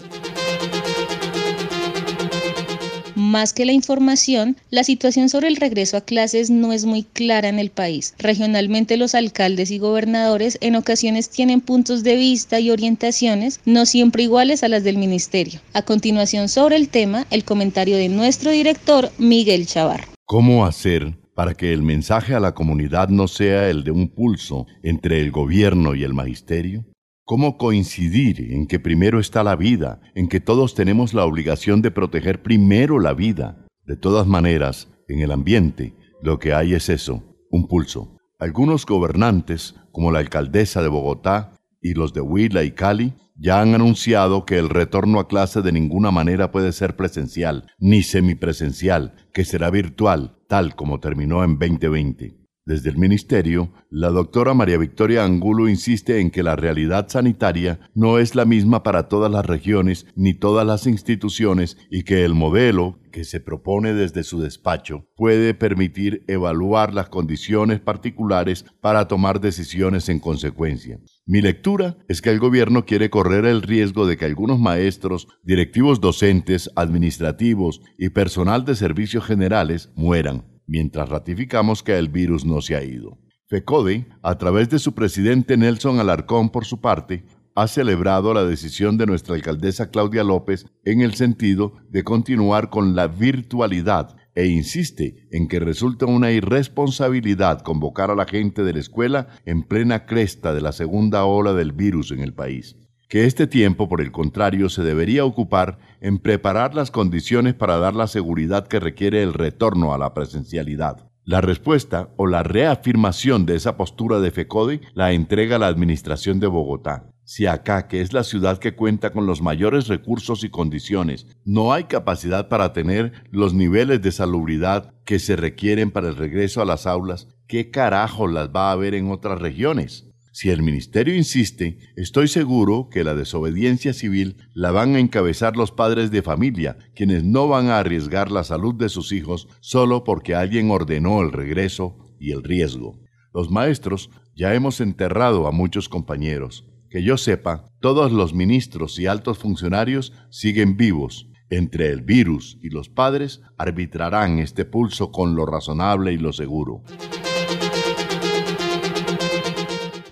Más 3.33 3.55
que 3.55 3.65
la 3.65 3.73
información, 3.73 4.59
la 4.69 4.85
situación 4.85 5.31
sobre 5.31 5.49
el 5.49 5.57
regreso 5.57 5.97
a 5.97 6.03
clases 6.03 6.51
no 6.51 6.75
es 6.75 6.85
muy 6.85 7.03
clara 7.03 7.49
en 7.49 7.59
el 7.59 7.71
país. 7.71 8.15
Regionalmente 8.19 8.99
los 8.99 9.15
alcaldes 9.15 9.71
y 9.71 9.79
gobernadores 9.79 10.59
en 10.61 10.77
ocasiones 10.77 11.31
tienen 11.31 11.63
puntos 11.63 12.03
de 12.03 12.17
vista 12.17 12.61
y 12.61 12.71
orientaciones 12.71 13.61
no 13.65 13.87
siempre 13.87 14.25
iguales 14.25 14.63
a 14.63 14.69
las 14.69 14.85
del 14.85 14.99
ministerio. 14.99 15.63
A 15.73 15.81
continuación 15.81 16.51
sobre 16.51 16.77
el 16.77 16.91
tema, 16.91 17.27
el 17.31 17.43
comentario 17.43 17.97
de 17.97 18.11
nuestro 18.11 18.51
director 18.51 19.11
Miguel 19.17 19.65
Chavar. 19.67 20.09
¿Cómo 20.27 20.67
hacer 20.67 21.15
para 21.35 21.55
que 21.55 21.73
el 21.73 21.81
mensaje 21.81 22.35
a 22.35 22.41
la 22.41 22.53
comunidad 22.53 23.09
no 23.09 23.29
sea 23.29 23.71
el 23.71 23.83
de 23.83 23.93
un 23.93 24.11
pulso 24.11 24.67
entre 24.83 25.23
el 25.23 25.31
gobierno 25.31 25.95
y 25.95 26.05
el 26.05 26.13
magisterio? 26.13 26.85
¿Cómo 27.25 27.57
coincidir 27.57 28.53
en 28.53 28.67
que 28.67 28.81
primero 28.81 29.21
está 29.21 29.45
la 29.45 29.55
vida, 29.55 30.01
en 30.17 30.29
que 30.29 30.41
todos 30.41 30.75
tenemos 30.75 31.15
la 31.15 31.25
obligación 31.25 31.81
de 31.81 31.93
proteger 31.93 32.43
primero 32.43 32.99
la 32.99 33.15
vida? 33.15 33.65
De 33.85 33.97
todas 33.97 34.27
maneras, 34.27 34.89
en 35.07 35.21
el 35.21 35.31
ambiente, 35.31 35.95
lo 36.21 36.41
que 36.41 36.53
hay 36.53 36.75
es 36.75 36.89
eso, 36.89 37.23
un 37.49 37.69
pulso. 37.69 38.19
Algunos 38.41 38.87
gobernantes, 38.87 39.77
como 39.93 40.11
la 40.11 40.19
alcaldesa 40.19 40.83
de 40.83 40.89
Bogotá 40.89 41.53
y 41.81 41.95
los 41.95 42.13
de 42.13 42.23
Huila 42.23 42.65
y 42.65 42.73
Cali, 42.73 43.15
ya 43.37 43.61
han 43.61 43.75
anunciado 43.77 44.45
que 44.45 44.59
el 44.59 44.69
retorno 44.69 45.21
a 45.21 45.29
clase 45.29 45.63
de 45.63 45.71
ninguna 45.71 46.11
manera 46.11 46.51
puede 46.51 46.73
ser 46.73 46.97
presencial, 46.97 47.69
ni 47.79 48.03
semipresencial, 48.03 49.15
que 49.33 49.45
será 49.45 49.71
virtual, 49.71 50.39
tal 50.49 50.75
como 50.75 50.99
terminó 50.99 51.45
en 51.45 51.57
2020. 51.57 52.42
Desde 52.65 52.91
el 52.91 52.97
Ministerio, 52.97 53.73
la 53.91 54.11
doctora 54.11 54.55
María 54.55 54.79
Victoria 54.79 55.25
Angulo 55.25 55.69
insiste 55.69 56.21
en 56.21 56.31
que 56.31 56.45
la 56.45 56.55
realidad 56.55 57.09
sanitaria 57.09 57.81
no 57.93 58.19
es 58.19 58.37
la 58.37 58.45
misma 58.45 58.85
para 58.85 59.09
todas 59.09 59.33
las 59.33 59.45
regiones 59.45 60.07
ni 60.15 60.33
todas 60.33 60.65
las 60.65 60.87
instituciones 60.87 61.77
y 61.91 62.05
que 62.05 62.25
el 62.25 62.35
modelo 62.35 63.01
que 63.11 63.25
se 63.25 63.41
propone 63.41 63.95
desde 63.95 64.23
su 64.23 64.41
despacho 64.41 65.09
puede 65.17 65.55
permitir 65.55 66.25
evaluar 66.29 66.95
las 66.95 67.09
condiciones 67.09 67.81
particulares 67.81 68.65
para 68.81 69.09
tomar 69.09 69.41
decisiones 69.41 70.09
en 70.09 70.21
consecuencia. 70.21 71.01
Mi 71.27 71.41
lectura 71.41 71.99
es 72.09 72.23
que 72.23 72.31
el 72.31 72.39
gobierno 72.39 72.87
quiere 72.87 73.11
correr 73.11 73.45
el 73.45 73.63
riesgo 73.63 74.07
de 74.07 74.17
que 74.17 74.25
algunos 74.25 74.61
maestros, 74.61 75.27
directivos 75.43 76.01
docentes, 76.01 76.71
administrativos 76.77 77.81
y 77.99 78.11
personal 78.11 78.65
de 78.65 78.77
servicios 78.77 79.25
generales 79.25 79.91
mueran 79.97 80.52
mientras 80.73 81.11
ratificamos 81.11 81.83
que 81.83 81.99
el 81.99 82.09
virus 82.09 82.47
no 82.47 82.63
se 82.63 82.75
ha 82.75 82.83
ido. 82.83 83.19
FECODE, 83.49 84.07
a 84.23 84.39
través 84.39 84.71
de 84.71 84.79
su 84.79 84.95
presidente 84.95 85.59
Nelson 85.59 86.01
Alarcón 86.01 86.49
por 86.49 86.65
su 86.65 86.81
parte, 86.81 87.25
ha 87.55 87.69
celebrado 87.69 88.33
la 88.33 88.47
decisión 88.47 88.97
de 88.97 89.05
nuestra 89.05 89.35
alcaldesa 89.35 89.91
Claudia 89.91 90.25
López 90.25 90.65
en 90.87 91.03
el 91.03 91.13
sentido 91.13 91.75
de 91.91 92.05
continuar 92.05 92.71
con 92.71 92.97
la 92.97 93.07
virtualidad 93.07 94.17
e 94.35 94.47
insiste 94.47 95.29
en 95.31 95.47
que 95.47 95.61
resulta 95.61 96.07
una 96.07 96.33
irresponsabilidad 96.33 97.61
convocar 97.61 98.11
a 98.11 98.15
la 98.15 98.25
gente 98.25 98.65
de 98.65 98.73
la 98.73 98.81
escuela 98.81 99.29
en 99.45 99.65
plena 99.65 100.07
cresta 100.07 100.55
de 100.55 100.63
la 100.63 100.73
segunda 100.73 101.27
ola 101.27 101.53
del 101.53 101.73
virus 101.73 102.13
en 102.13 102.21
el 102.21 102.33
país. 102.33 102.79
Que 103.13 103.27
este 103.27 103.47
tiempo, 103.47 103.91
por 103.91 104.01
el 104.01 104.11
contrario, 104.11 104.71
se 104.71 104.83
debería 104.83 105.27
ocupar 105.27 105.79
en 106.01 106.17
preparar 106.17 106.75
las 106.75 106.91
condiciones 106.91 107.53
para 107.53 107.77
dar 107.77 107.95
la 107.95 108.07
seguridad 108.07 108.67
que 108.67 108.81
requiere 108.81 109.23
el 109.23 109.35
retorno 109.35 109.93
a 109.93 109.99
la 109.99 110.15
presencialidad. 110.15 111.11
La 111.23 111.43
respuesta 111.43 112.09
o 112.17 112.27
la 112.27 112.43
reafirmación 112.43 113.45
de 113.45 113.57
esa 113.57 113.77
postura 113.77 114.19
de 114.21 114.31
FECODE 114.31 114.81
la 114.95 115.13
entrega 115.13 115.59
la 115.59 115.67
Administración 115.67 116.41
de 116.41 116.47
Bogotá. 116.47 117.13
Si 117.23 117.45
acá, 117.45 117.87
que 117.87 118.01
es 118.01 118.15
la 118.15 118.25
ciudad 118.25 118.57
que 118.57 118.75
cuenta 118.75 119.11
con 119.11 119.27
los 119.27 119.43
mayores 119.43 119.89
recursos 119.89 120.43
y 120.43 120.49
condiciones, 120.49 121.27
no 121.45 121.75
hay 121.75 121.85
capacidad 121.85 122.49
para 122.49 122.73
tener 122.73 123.13
los 123.31 123.53
niveles 123.53 124.01
de 124.01 124.11
salubridad 124.11 124.95
que 125.05 125.19
se 125.19 125.37
requieren 125.37 125.91
para 125.91 126.09
el 126.09 126.17
regreso 126.17 126.63
a 126.63 126.65
las 126.65 126.87
aulas, 126.87 127.29
¿qué 127.47 127.71
carajo 127.71 128.27
las 128.27 128.49
va 128.49 128.71
a 128.71 128.73
haber 128.73 128.95
en 128.95 129.11
otras 129.11 129.39
regiones? 129.39 130.12
Si 130.35 130.49
el 130.49 130.63
ministerio 130.63 131.15
insiste, 131.15 131.79
estoy 131.95 132.27
seguro 132.27 132.89
que 132.91 133.05
la 133.05 133.15
desobediencia 133.15 133.93
civil 133.93 134.39
la 134.55 134.71
van 134.71 134.97
a 134.97 134.99
encabezar 134.99 135.59
los 135.59 135.73
padres 135.73 136.11
de 136.11 136.23
familia, 136.23 136.79
quienes 136.95 137.23
no 137.23 137.49
van 137.49 137.69
a 137.69 137.79
arriesgar 137.79 138.31
la 138.31 138.43
salud 138.43 138.75
de 138.75 138.89
sus 138.89 139.13
hijos 139.13 139.47
solo 139.61 140.05
porque 140.05 140.35
alguien 140.35 140.71
ordenó 140.71 141.21
el 141.21 141.33
regreso 141.33 141.99
y 142.19 142.33
el 142.33 142.43
riesgo. 142.43 142.99
Los 143.35 143.51
maestros 143.51 144.09
ya 144.35 144.55
hemos 144.55 144.81
enterrado 144.81 145.47
a 145.47 145.53
muchos 145.53 145.91
compañeros. 145.91 146.67
Que 146.89 147.03
yo 147.03 147.19
sepa, 147.19 147.69
todos 147.81 148.11
los 148.11 148.33
ministros 148.33 148.99
y 148.99 149.07
altos 149.07 149.37
funcionarios 149.37 150.15
siguen 150.31 150.79
vivos. 150.79 151.29
Entre 151.51 151.91
el 151.91 152.01
virus 152.01 152.59
y 152.63 152.71
los 152.71 152.89
padres 152.89 153.43
arbitrarán 153.59 154.39
este 154.39 154.65
pulso 154.65 155.13
con 155.13 155.35
lo 155.37 155.45
razonable 155.45 156.15
y 156.15 156.17
lo 156.17 156.33
seguro. 156.33 156.83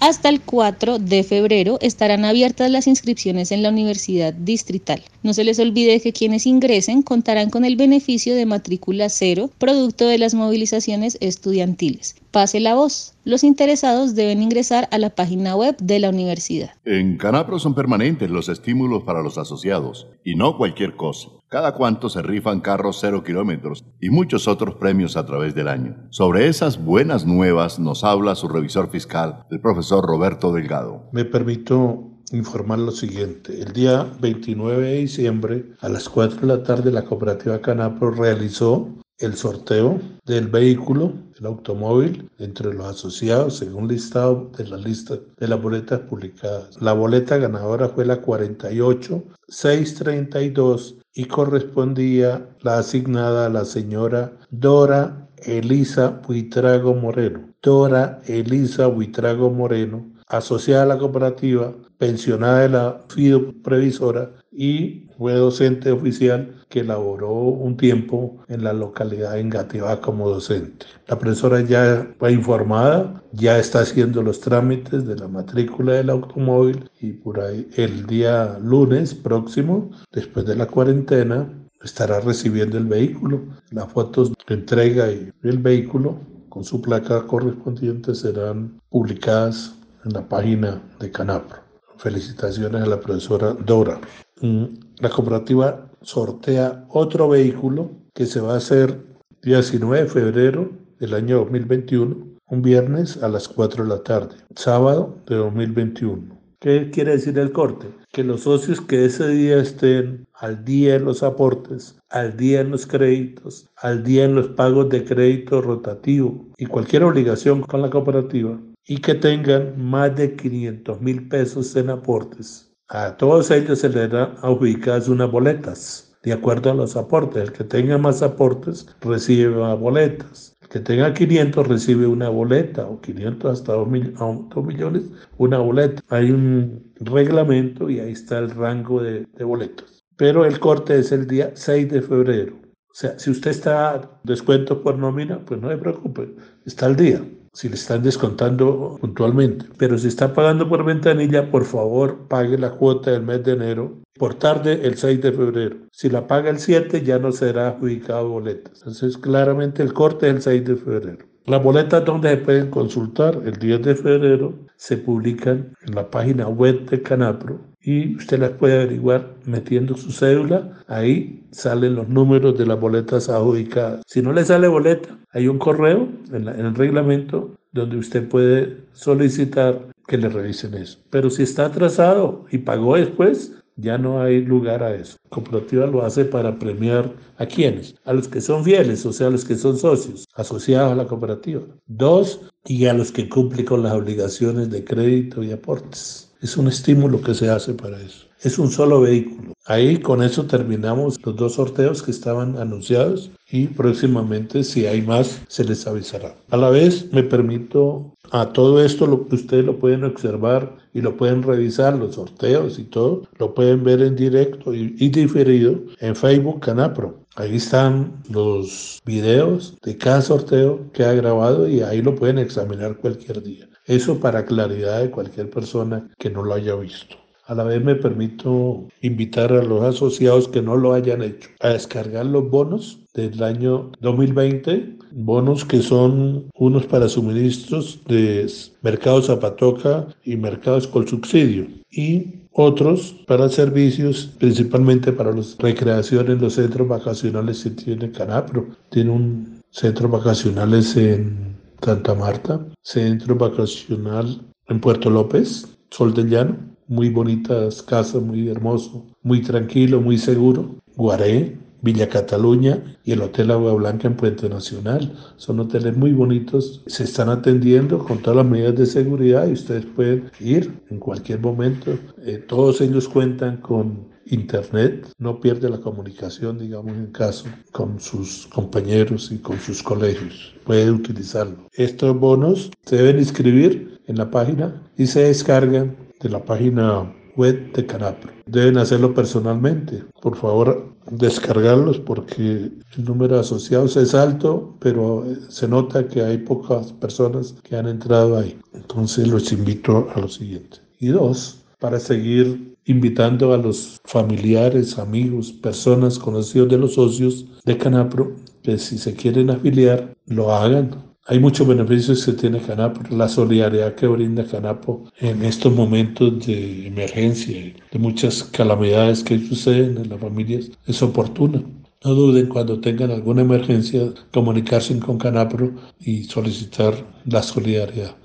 Hasta 0.01 0.31
el 0.31 0.41
4 0.41 0.99
de 0.99 1.23
febrero 1.25 1.77
estarán 1.83 2.25
abiertas 2.25 2.71
las 2.71 2.87
inscripciones 2.87 3.53
en 3.53 3.63
la 3.63 3.69
Universidad 3.69 4.33
Distrital. 4.33 5.03
No 5.23 5.35
se 5.35 5.45
les 5.45 5.59
olvide 5.59 6.01
que 6.01 6.15
quienes 6.15 6.47
ingresen 6.47 7.03
contarán 7.03 7.51
con 7.51 7.67
el 7.67 7.77
beneficio 7.77 8.35
de 8.35 8.47
matrícula 8.47 9.11
cero, 9.11 9.51
producto 9.59 10.07
de 10.07 10.17
las 10.17 10.33
movilizaciones 10.33 11.19
estudiantiles. 11.21 12.17
Pase 12.31 12.61
la 12.61 12.77
voz. 12.77 13.15
Los 13.25 13.43
interesados 13.43 14.15
deben 14.15 14.41
ingresar 14.41 14.89
a 14.93 14.99
la 14.99 15.11
página 15.11 15.57
web 15.57 15.77
de 15.79 15.99
la 15.99 16.11
universidad. 16.11 16.71
En 16.85 17.17
Canapro 17.17 17.59
son 17.59 17.75
permanentes 17.75 18.31
los 18.31 18.49
estímulos 18.49 19.03
para 19.03 19.21
los 19.21 19.37
asociados, 19.37 20.07
y 20.25 20.37
no 20.37 20.57
cualquier 20.57 20.95
cosa. 20.95 21.29
Cada 21.49 21.75
cuanto 21.75 22.09
se 22.09 22.23
rifan 22.23 22.61
carros 22.61 22.99
cero 23.01 23.25
kilómetros 23.25 23.85
y 24.01 24.11
muchos 24.11 24.47
otros 24.47 24.77
premios 24.77 25.17
a 25.17 25.27
través 25.27 25.57
del 25.57 25.67
año. 25.67 25.97
Sobre 26.11 26.47
esas 26.47 26.85
buenas 26.85 27.27
nuevas 27.27 27.81
nos 27.81 28.05
habla 28.05 28.37
su 28.37 28.47
revisor 28.47 28.91
fiscal, 28.91 29.47
el 29.51 29.61
profesor 29.61 30.07
Roberto 30.07 30.53
Delgado. 30.53 31.09
Me 31.11 31.25
permito 31.25 32.11
informar 32.31 32.79
lo 32.79 32.93
siguiente. 32.93 33.61
El 33.61 33.73
día 33.73 34.07
29 34.21 34.87
de 34.87 34.97
diciembre 34.99 35.65
a 35.81 35.89
las 35.89 36.09
4 36.09 36.43
de 36.43 36.47
la 36.47 36.63
tarde 36.63 36.93
la 36.93 37.05
cooperativa 37.05 37.61
Canapro 37.61 38.13
realizó 38.13 38.89
el 39.21 39.35
sorteo 39.35 40.01
del 40.25 40.49
vehículo, 40.49 41.13
el 41.41 41.47
automóvil, 41.47 42.31
entre 42.39 42.73
los 42.73 42.87
asociados 42.87 43.57
según 43.57 43.89
listado 43.89 44.53
de 44.57 44.69
la 44.69 44.77
lista 44.77 45.17
de 45.39 45.49
las 45.49 45.61
boletas 45.61 45.99
publicadas. 46.01 46.81
La 46.81 46.93
boleta 46.93 47.39
ganadora 47.39 47.89
fue 47.89 48.05
la 48.05 48.21
48632 48.21 50.99
y 51.15 51.25
correspondía 51.25 52.49
la 52.61 52.79
asignada 52.79 53.47
a 53.47 53.51
la 53.51 53.65
señora 53.65 54.33
Dora 54.51 55.29
Elisa 55.39 56.21
Buitrago 56.27 56.95
Moreno. 56.95 57.49
Dora 57.63 58.21
Elisa 58.27 58.87
Buitrago 58.87 59.51
Moreno, 59.51 60.07
asociada 60.27 60.85
a 60.85 60.87
la 60.87 60.97
cooperativa, 60.99 61.75
pensionada 61.99 62.61
de 62.61 62.69
la 62.69 63.01
FIDO 63.09 63.53
Previsora 63.63 64.31
y 64.61 65.09
fue 65.17 65.33
docente 65.33 65.91
oficial 65.91 66.55
que 66.69 66.85
laboró 66.85 67.33
un 67.33 67.79
tiempo 67.79 68.45
en 68.49 68.63
la 68.63 68.75
localidad 68.75 69.33
de 69.33 69.41
Engativá 69.41 70.03
como 70.03 70.29
docente. 70.29 70.85
La 71.09 71.19
profesora 71.19 71.63
ya 71.63 72.15
fue 72.19 72.33
informada, 72.33 73.23
ya 73.33 73.59
está 73.59 73.81
haciendo 73.81 74.23
los 74.23 74.41
trámites 74.41 75.07
de 75.07 75.17
la 75.17 75.29
matrícula 75.29 75.95
del 75.95 76.11
automóvil 76.11 76.91
y 77.01 77.13
por 77.13 77.41
ahí 77.41 77.71
el 77.77 78.05
día 78.05 78.59
lunes 78.63 79.15
próximo, 79.15 79.93
después 80.13 80.45
de 80.45 80.57
la 80.57 80.67
cuarentena, 80.67 81.51
estará 81.83 82.21
recibiendo 82.21 82.77
el 82.77 82.85
vehículo. 82.85 83.41
Las 83.71 83.91
fotos 83.91 84.35
de 84.47 84.55
entrega 84.55 85.11
y 85.11 85.33
el 85.43 85.57
vehículo 85.57 86.19
con 86.51 86.65
su 86.65 86.83
placa 86.83 87.27
correspondiente 87.27 88.15
serán 88.15 88.79
publicadas 88.91 89.75
en 90.05 90.13
la 90.13 90.29
página 90.29 90.83
de 91.01 91.11
Canapro. 91.11 91.61
Felicitaciones 91.97 92.83
a 92.83 92.87
la 92.87 93.01
profesora 93.01 93.55
Dora. 93.55 93.99
Mm, 94.43 94.65
la 95.01 95.11
cooperativa 95.11 95.91
sortea 96.01 96.87
otro 96.89 97.29
vehículo 97.29 97.91
que 98.15 98.25
se 98.25 98.41
va 98.41 98.55
a 98.55 98.57
hacer 98.57 98.99
19 99.43 100.05
de 100.05 100.09
febrero 100.09 100.71
del 100.99 101.15
año 101.15 101.39
2021, 101.39 102.17
un 102.49 102.63
viernes 102.63 103.23
a 103.23 103.29
las 103.29 103.49
4 103.49 103.85
de 103.85 103.91
la 103.91 104.03
tarde, 104.03 104.37
sábado 104.55 105.17
de 105.27 105.37
2021. 105.37 106.41
¿Qué 106.59 106.91
quiere 106.91 107.13
decir 107.13 107.39
el 107.39 107.53
corte? 107.53 107.87
Que 108.13 108.25
los 108.25 108.43
socios 108.43 108.81
que 108.81 109.05
ese 109.05 109.29
día 109.29 109.59
estén 109.59 110.27
al 110.35 110.65
día 110.65 110.97
en 110.97 111.05
los 111.05 111.23
aportes, 111.23 111.99
al 112.09 112.37
día 112.37 112.61
en 112.61 112.71
los 112.71 112.87
créditos, 112.87 113.69
al 113.77 114.03
día 114.03 114.25
en 114.25 114.35
los 114.35 114.49
pagos 114.49 114.89
de 114.89 115.05
crédito 115.05 115.63
rotativo 115.63 116.49
y 116.59 116.67
cualquier 116.67 117.05
obligación 117.05 117.63
con 117.63 117.83
la 117.83 117.91
cooperativa 117.91 118.59
y 118.87 118.99
que 118.99 119.15
tengan 119.15 119.75
más 119.83 120.17
de 120.17 120.35
500 120.37 121.01
mil 121.01 121.29
pesos 121.29 121.77
en 121.77 121.91
aportes 121.91 122.70
a 122.91 123.17
todos 123.17 123.51
ellos 123.53 123.79
se 123.79 123.89
les 123.89 124.11
dan 124.11 124.35
ubicadas 124.43 125.09
unas 125.09 125.31
boletas, 125.31 126.19
de 126.25 126.33
acuerdo 126.33 126.73
a 126.73 126.75
los 126.75 126.97
aportes. 126.97 127.45
El 127.45 127.53
que 127.53 127.63
tenga 127.63 127.99
más 127.99 128.21
aportes 128.21 128.87
recibe 129.01 129.55
más 129.55 129.79
boletas. 129.79 130.57
El 130.63 130.69
que 130.69 130.81
tenga 130.81 131.15
500 131.15 131.69
recibe 131.69 132.07
una 132.09 132.29
boleta, 132.29 132.85
o 132.87 133.01
500 133.01 133.53
hasta 133.53 133.75
2, 133.75 133.89
millones, 133.89 135.05
una 135.39 135.59
boleta. 135.59 136.03
Hay 136.09 136.33
un 136.33 136.93
reglamento 136.97 137.89
y 137.89 138.01
ahí 138.01 138.13
está 138.13 138.39
el 138.39 138.51
rango 138.51 139.01
de, 139.01 139.25
de 139.35 139.45
boletos. 139.45 140.05
Pero 140.17 140.45
el 140.45 140.59
corte 140.59 140.99
es 140.99 141.13
el 141.13 141.29
día 141.29 141.53
6 141.55 141.91
de 141.91 142.03
febrero. 142.03 142.57
O 142.91 142.95
sea, 142.95 143.17
si 143.21 143.31
usted 143.31 143.53
está 143.53 144.21
descuento 144.25 144.83
por 144.83 144.99
nómina, 144.99 145.39
pues 145.47 145.61
no 145.61 145.71
se 145.71 145.77
preocupe, 145.79 146.35
está 146.67 146.87
al 146.87 146.97
día 146.97 147.23
si 147.53 147.69
le 147.69 147.75
están 147.75 148.03
descontando 148.03 148.97
puntualmente. 149.01 149.67
Pero 149.79 149.99
si 149.99 150.09
está 150.09 150.33
pagando 150.35 150.69
por 150.69 150.85
ventanilla, 150.85 151.51
por 151.51 151.65
favor 151.65 152.29
pague 152.29 152.59
la 152.59 152.71
cuota 152.73 153.11
del 153.11 153.23
mes 153.23 153.43
de 153.45 153.53
enero 153.53 154.01
por 154.19 154.35
tarde 154.35 154.81
el 154.85 154.97
6 154.97 155.21
de 155.23 155.33
febrero. 155.33 155.77
Si 155.93 156.11
la 156.11 156.27
paga 156.27 156.51
el 156.51 156.59
7 156.59 157.03
ya 157.03 157.19
no 157.19 157.33
será 157.33 157.69
adjudicado 157.69 158.29
boletas. 158.29 158.79
Entonces 158.79 159.17
claramente 159.17 159.83
el 159.83 159.93
corte 159.93 160.29
es 160.29 160.35
el 160.35 160.43
6 160.43 160.65
de 160.65 160.77
febrero. 160.77 161.30
Las 161.51 161.65
boletas 161.65 162.05
donde 162.05 162.31
se 162.31 162.37
pueden 162.37 162.71
consultar 162.71 163.43
el 163.45 163.59
10 163.59 163.83
de 163.83 163.97
febrero 163.97 164.55
se 164.77 164.97
publican 164.97 165.75
en 165.85 165.97
la 165.97 166.09
página 166.09 166.47
web 166.47 166.89
de 166.89 167.03
Canapro 167.03 167.59
y 167.81 168.15
usted 168.15 168.39
las 168.39 168.51
puede 168.51 168.75
averiguar 168.75 169.35
metiendo 169.47 169.97
su 169.97 170.13
cédula. 170.13 170.85
Ahí 170.87 171.45
salen 171.51 171.97
los 171.97 172.09
números 172.09 172.57
de 172.57 172.67
las 172.67 172.79
boletas 172.79 173.29
adjudicadas. 173.29 174.05
Si 174.07 174.23
no 174.23 174.33
le 174.33 174.45
sale 174.45 174.69
boleta, 174.69 175.19
hay 175.33 175.49
un 175.49 175.59
correo 175.59 176.09
en, 176.33 176.47
el 176.47 176.73
reglamento 176.77 177.57
donde 177.73 177.97
usted 177.97 178.29
puede 178.29 178.85
solicitar 178.93 179.89
que 180.07 180.19
le 180.19 180.29
revisen 180.29 180.75
eso. 180.75 181.01
Pero 181.11 181.31
si 181.31 181.43
está 181.43 181.67
atrasado 181.67 182.45
y 182.53 182.59
pagó 182.59 182.95
después, 182.95 183.61
ya 183.81 183.99
no 183.99 184.23
hay 184.23 184.43
lugar 184.43 184.83
a 184.83 184.95
eso. 184.95 185.17
La 185.25 185.31
cooperativa 185.31 185.87
lo 185.87 186.05
hace 186.05 186.25
para 186.25 186.59
premiar 186.59 187.13
a 187.39 187.47
quienes, 187.47 187.95
a 188.05 188.13
los 188.13 188.29
que 188.29 188.41
son 188.41 188.65
fieles, 188.65 189.05
o 189.07 189.13
sea, 189.13 189.29
a 189.29 189.31
los 189.31 189.45
que 189.45 189.57
son 189.57 189.79
socios, 189.79 190.27
asociados 190.35 190.93
a 190.93 190.97
la 190.97 191.07
cooperativa. 191.07 191.63
Dos, 191.87 192.41
y 192.67 192.87
a 192.87 192.95
los 192.95 193.11
que 193.13 193.29
cumplen 193.29 193.65
con 193.65 193.83
las 193.83 193.93
obligaciones 193.93 194.71
de 194.71 194.85
crédito 194.85 195.43
y 195.43 195.53
aportes. 195.53 196.31
Es 196.41 196.57
un 196.57 196.69
estímulo 196.69 197.21
que 197.21 197.35
se 197.35 197.51
hace 197.51 197.75
para 197.75 198.01
eso. 198.01 198.27
Es 198.43 198.59
un 198.59 198.71
solo 198.71 199.03
vehículo. 199.03 199.53
Ahí 199.67 199.99
con 199.99 200.23
eso 200.23 200.47
terminamos 200.47 201.19
los 201.23 201.37
dos 201.37 201.55
sorteos 201.55 202.03
que 202.03 202.11
estaban 202.11 202.57
anunciados 202.57 203.31
y 203.51 203.67
próximamente 203.67 204.65
si 204.65 204.87
hay 204.87 205.03
más 205.03 205.43
se 205.49 205.65
les 205.65 205.87
avisará. 205.87 206.35
A 206.49 206.57
la 206.57 206.71
vez 206.71 207.13
me 207.13 207.23
permito 207.23 208.15
a 208.31 208.53
todo 208.53 208.85
esto 208.85 209.07
lo 209.07 209.27
ustedes 209.31 209.65
lo 209.65 209.79
pueden 209.79 210.05
observar 210.05 210.77
y 210.93 211.01
lo 211.01 211.17
pueden 211.17 211.43
revisar, 211.43 211.97
los 211.97 212.15
sorteos 212.15 212.79
y 212.79 212.85
todo, 212.85 213.23
lo 213.39 213.55
pueden 213.55 213.85
ver 213.85 214.03
en 214.03 214.17
directo 214.17 214.75
y, 214.75 214.95
y 214.99 215.09
diferido 215.09 215.81
en 216.01 216.17
Facebook 216.17 216.61
Canapro. 216.61 217.21
Ahí 217.37 217.57
están 217.57 218.23
los 218.29 219.01
videos 219.05 219.79
de 219.83 219.97
cada 219.97 220.21
sorteo 220.21 220.91
que 220.93 221.05
ha 221.05 221.13
grabado 221.13 221.69
y 221.69 221.81
ahí 221.81 222.03
lo 222.03 222.15
pueden 222.15 222.39
examinar 222.39 222.97
cualquier 222.97 223.43
día. 223.43 223.69
Eso 223.87 224.19
para 224.19 224.45
claridad 224.45 225.01
de 225.01 225.11
cualquier 225.11 225.51
persona 225.51 226.09
que 226.19 226.31
no 226.31 226.43
lo 226.43 226.55
haya 226.55 226.75
visto. 226.75 227.17
A 227.47 227.55
la 227.55 227.65
vez 227.65 227.83
me 227.83 227.97
permito 227.97 228.87
invitar 229.01 229.53
a 229.53 229.65
los 229.65 229.83
asociados 229.83 230.47
que 230.47 230.63
no 230.63 230.77
lo 230.77 230.93
hayan 230.93 231.23
hecho 231.23 231.49
a 231.59 231.71
descargar 231.71 232.27
los 232.27 232.49
bonos 232.49 233.00
del 233.15 233.43
año 233.43 233.91
2020, 234.01 234.99
bonos 235.13 235.65
que 235.65 235.83
son 235.83 236.47
unos 236.55 236.87
para 236.87 237.09
suministros 237.09 238.01
de 238.07 238.51
mercados 238.83 239.27
Zapatoca 239.27 240.07
y 240.25 240.37
mercados 240.37 240.87
con 240.87 241.07
subsidio 241.07 241.67
y 241.91 242.41
otros 242.53 243.15
para 243.27 243.49
servicios, 243.49 244.31
principalmente 244.39 245.13
para 245.13 245.33
las 245.33 245.57
recreaciones, 245.59 246.41
los 246.41 246.55
centros 246.55 246.89
vacacionales 246.89 247.63
que 247.63 247.71
tiene 247.71 248.11
Canapro. 248.11 248.69
Tiene 248.91 249.11
un 249.11 249.61
centro 249.71 250.09
vacacionales 250.09 250.97
en 250.97 251.57
Santa 251.83 252.15
Marta, 252.15 252.61
centro 252.83 253.37
vacacional 253.37 254.41
en 254.69 254.81
Puerto 254.81 255.11
López, 255.11 255.67
Sol 255.91 256.13
del 256.13 256.29
Llano, 256.29 256.57
muy 256.89 257.09
bonitas 257.09 257.83
casas, 257.83 258.21
muy 258.21 258.49
hermoso, 258.49 259.07
muy 259.23 259.43
tranquilo, 259.43 260.01
muy 260.01 260.19
seguro. 260.19 260.75
Guaré, 260.97 261.57
Villa 261.83 262.09
Cataluña 262.09 262.99
y 263.05 263.13
el 263.13 263.23
Hotel 263.23 263.51
Agua 263.51 263.73
Blanca 263.75 264.09
en 264.09 264.17
Puente 264.17 264.49
Nacional. 264.49 265.13
Son 265.37 265.61
hoteles 265.61 265.97
muy 265.97 266.13
bonitos, 266.13 266.83
se 266.87 267.05
están 267.05 267.29
atendiendo 267.29 267.99
con 267.99 268.19
todas 268.19 268.39
las 268.39 268.47
medidas 268.47 268.77
de 268.77 268.87
seguridad 268.87 269.49
y 269.49 269.53
ustedes 269.53 269.87
pueden 269.87 270.31
ir 270.41 270.73
en 270.91 270.99
cualquier 270.99 271.41
momento. 271.41 271.99
Eh, 272.25 272.39
todos 272.39 272.81
ellos 272.81 273.09
cuentan 273.09 273.59
con 273.59 274.11
internet, 274.27 275.09
no 275.19 275.41
pierde 275.41 275.69
la 275.69 275.81
comunicación, 275.81 276.59
digamos 276.59 276.93
en 276.93 277.07
caso, 277.09 277.47
con 277.73 277.99
sus 278.01 278.47
compañeros 278.47 279.31
y 279.33 279.39
con 279.39 279.59
sus 279.59 279.83
colegios. 279.83 280.55
Puede 280.65 280.91
utilizarlo. 280.91 281.69
Estos 281.73 282.19
bonos 282.19 282.71
se 282.85 282.97
deben 282.97 283.19
inscribir 283.19 284.01
en 284.07 284.19
la 284.19 284.31
página 284.31 284.83
y 284.97 285.07
se 285.07 285.25
descargan 285.25 285.97
de 286.21 286.29
la 286.29 286.45
página 286.45 287.13
web 287.37 287.73
de 287.73 287.87
Canapro. 287.87 288.33
Deben 288.47 288.79
hacerlo 288.79 289.15
personalmente. 289.15 290.05
Por 290.21 290.37
favor, 290.37 290.93
descargarlos 291.11 291.99
porque 291.99 292.71
el 292.97 293.05
número 293.05 293.35
de 293.35 293.41
asociados 293.41 293.97
es 293.97 294.15
alto, 294.15 294.77
pero 294.81 295.25
eh, 295.25 295.39
se 295.49 295.69
nota 295.69 296.07
que 296.07 296.23
hay 296.23 296.39
pocas 296.39 296.93
personas 296.93 297.55
que 297.63 297.77
han 297.77 297.89
entrado 297.89 298.39
ahí. 298.39 298.59
Entonces 298.73 299.29
los 299.29 299.53
invito 299.53 300.09
a 300.15 300.21
lo 300.21 300.29
siguiente. 300.29 300.79
Y 300.99 301.09
dos, 301.09 301.65
para 301.79 301.99
seguir 301.99 302.77
invitando 302.85 303.53
a 303.53 303.59
los 303.59 304.01
familiares, 304.05 304.99
amigos, 304.99 305.53
personas 305.53 306.19
conocidos 306.19 306.69
de 306.69 306.79
los 306.79 306.95
socios 306.95 307.47
de 307.65 307.79
Canapro, 307.79 308.37
que 308.63 308.79
si 308.79 308.99
se 308.99 309.15
quieren 309.15 309.51
afiliar, 309.51 310.15
lo 310.27 310.53
hagan 310.53 311.10
hay 311.27 311.39
muchos 311.39 311.67
beneficios 311.67 312.25
que 312.25 312.33
tiene 312.33 312.61
Canapo, 312.61 313.03
la 313.11 313.29
solidaridad 313.29 313.95
que 313.95 314.07
brinda 314.07 314.45
Canapo 314.45 315.05
en 315.19 315.45
estos 315.45 315.73
momentos 315.73 316.47
de 316.47 316.87
emergencia, 316.87 317.75
de 317.91 317.99
muchas 317.99 318.43
calamidades 318.45 319.23
que 319.23 319.39
suceden 319.39 319.99
en 319.99 320.09
las 320.09 320.21
familias, 320.21 320.71
es 320.87 321.03
oportuna. 321.03 321.63
No 322.03 322.15
duden 322.15 322.47
cuando 322.47 322.81
tengan 322.81 323.11
alguna 323.11 323.43
emergencia 323.43 324.11
comunicarse 324.33 324.99
con 324.99 325.19
Canapro 325.19 325.73
y 326.01 326.25
solicitar 326.25 326.95
la 327.27 327.43
solidaridad. 327.43 328.17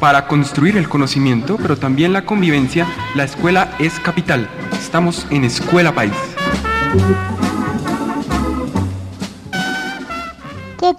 Para 0.00 0.26
construir 0.26 0.76
el 0.76 0.88
conocimiento, 0.88 1.58
pero 1.60 1.76
también 1.76 2.12
la 2.12 2.24
convivencia, 2.24 2.86
la 3.14 3.24
escuela 3.24 3.74
es 3.78 3.98
capital. 4.00 4.48
Estamos 4.72 5.26
en 5.30 5.44
Escuela 5.44 5.94
País. 5.94 6.12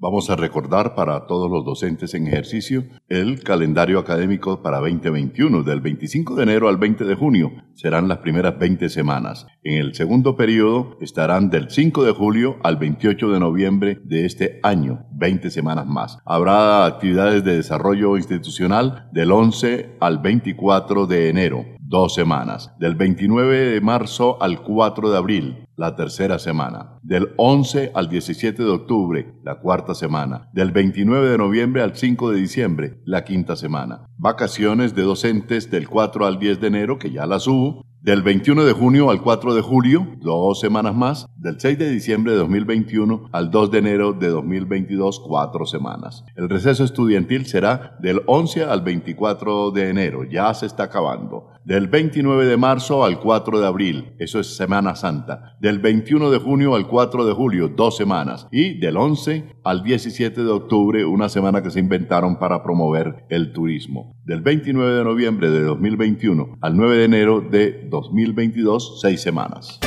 Vamos 0.00 0.30
a 0.30 0.36
recordar 0.36 0.94
para 0.94 1.26
todos 1.26 1.50
los 1.50 1.64
docentes 1.64 2.14
en 2.14 2.28
ejercicio 2.28 2.84
el 3.08 3.42
calendario 3.42 3.98
académico 3.98 4.62
para 4.62 4.78
2021. 4.78 5.64
Del 5.64 5.80
25 5.80 6.36
de 6.36 6.44
enero 6.44 6.68
al 6.68 6.76
20 6.76 7.04
de 7.04 7.16
junio 7.16 7.50
serán 7.74 8.06
las 8.06 8.18
primeras 8.18 8.56
20 8.60 8.90
semanas. 8.90 9.48
En 9.64 9.78
el 9.78 9.96
segundo 9.96 10.36
periodo 10.36 10.96
estarán 11.00 11.50
del 11.50 11.68
5 11.68 12.04
de 12.04 12.12
julio 12.12 12.58
al 12.62 12.76
28 12.76 13.32
de 13.32 13.40
noviembre 13.40 13.98
de 14.04 14.24
este 14.24 14.60
año, 14.62 15.04
20 15.14 15.50
semanas 15.50 15.86
más. 15.88 16.18
Habrá 16.24 16.86
actividades 16.86 17.42
de 17.42 17.56
desarrollo 17.56 18.16
institucional 18.16 19.08
del 19.10 19.32
11 19.32 19.96
al 19.98 20.18
24 20.18 21.06
de 21.08 21.28
enero 21.28 21.64
dos 21.88 22.14
semanas. 22.14 22.72
Del 22.78 22.94
29 22.94 23.70
de 23.70 23.80
marzo 23.80 24.40
al 24.40 24.62
4 24.62 25.10
de 25.10 25.16
abril, 25.16 25.67
la 25.78 25.94
tercera 25.94 26.38
semana. 26.38 26.98
Del 27.02 27.32
11 27.36 27.92
al 27.94 28.08
17 28.08 28.62
de 28.62 28.68
octubre, 28.68 29.34
la 29.44 29.60
cuarta 29.60 29.94
semana. 29.94 30.50
Del 30.52 30.72
29 30.72 31.30
de 31.30 31.38
noviembre 31.38 31.82
al 31.82 31.96
5 31.96 32.32
de 32.32 32.40
diciembre, 32.40 33.00
la 33.04 33.24
quinta 33.24 33.54
semana. 33.54 34.04
Vacaciones 34.18 34.94
de 34.96 35.02
docentes 35.02 35.70
del 35.70 35.88
4 35.88 36.26
al 36.26 36.40
10 36.40 36.60
de 36.60 36.66
enero, 36.66 36.98
que 36.98 37.12
ya 37.12 37.26
las 37.26 37.46
hubo. 37.46 37.82
Del 38.00 38.22
21 38.22 38.64
de 38.64 38.72
junio 38.72 39.10
al 39.10 39.22
4 39.22 39.54
de 39.54 39.60
julio, 39.60 40.06
dos 40.20 40.60
semanas 40.60 40.94
más. 40.94 41.26
Del 41.36 41.60
6 41.60 41.78
de 41.78 41.90
diciembre 41.90 42.32
de 42.32 42.38
2021 42.38 43.28
al 43.32 43.50
2 43.50 43.70
de 43.70 43.78
enero 43.78 44.12
de 44.12 44.28
2022, 44.28 45.20
cuatro 45.20 45.64
semanas. 45.64 46.24
El 46.34 46.48
receso 46.48 46.84
estudiantil 46.84 47.46
será 47.46 47.96
del 48.00 48.22
11 48.26 48.64
al 48.64 48.82
24 48.82 49.70
de 49.70 49.90
enero, 49.90 50.24
ya 50.24 50.52
se 50.54 50.66
está 50.66 50.84
acabando 50.84 51.58
del 51.68 51.86
29 51.86 52.46
de 52.46 52.56
marzo 52.56 53.04
al 53.04 53.20
4 53.20 53.60
de 53.60 53.66
abril, 53.66 54.14
eso 54.18 54.40
es 54.40 54.56
Semana 54.56 54.96
Santa, 54.96 55.54
del 55.68 55.80
21 55.80 56.30
de 56.30 56.38
junio 56.38 56.74
al 56.74 56.88
4 56.88 57.26
de 57.26 57.34
julio, 57.34 57.68
dos 57.68 57.94
semanas, 57.94 58.48
y 58.50 58.78
del 58.78 58.96
11 58.96 59.56
al 59.64 59.82
17 59.82 60.42
de 60.42 60.50
octubre, 60.50 61.04
una 61.04 61.28
semana 61.28 61.62
que 61.62 61.70
se 61.70 61.78
inventaron 61.78 62.38
para 62.38 62.62
promover 62.62 63.26
el 63.28 63.52
turismo. 63.52 64.16
Del 64.24 64.40
29 64.40 64.94
de 64.94 65.04
noviembre 65.04 65.50
de 65.50 65.60
2021 65.60 66.56
al 66.62 66.74
9 66.74 66.96
de 66.96 67.04
enero 67.04 67.42
de 67.42 67.86
2022, 67.90 68.98
seis 69.02 69.20
semanas. 69.20 69.78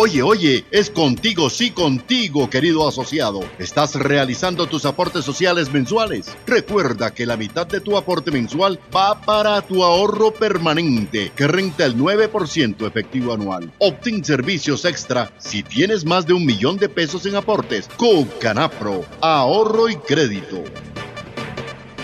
Oye, 0.00 0.22
oye, 0.22 0.64
es 0.70 0.90
contigo, 0.90 1.50
sí 1.50 1.72
contigo, 1.72 2.48
querido 2.48 2.86
asociado. 2.86 3.40
¿Estás 3.58 3.96
realizando 3.96 4.68
tus 4.68 4.84
aportes 4.84 5.24
sociales 5.24 5.72
mensuales? 5.72 6.36
Recuerda 6.46 7.12
que 7.12 7.26
la 7.26 7.36
mitad 7.36 7.66
de 7.66 7.80
tu 7.80 7.96
aporte 7.96 8.30
mensual 8.30 8.78
va 8.94 9.20
para 9.20 9.60
tu 9.60 9.82
ahorro 9.82 10.32
permanente, 10.32 11.32
que 11.34 11.48
renta 11.48 11.84
el 11.84 11.96
9% 11.96 12.86
efectivo 12.86 13.32
anual. 13.32 13.72
Obtén 13.80 14.24
servicios 14.24 14.84
extra 14.84 15.32
si 15.38 15.64
tienes 15.64 16.04
más 16.04 16.28
de 16.28 16.34
un 16.34 16.46
millón 16.46 16.76
de 16.76 16.88
pesos 16.88 17.26
en 17.26 17.34
aportes. 17.34 17.88
con 17.96 18.22
Canapro, 18.38 19.04
ahorro 19.20 19.88
y 19.88 19.96
crédito. 19.96 20.62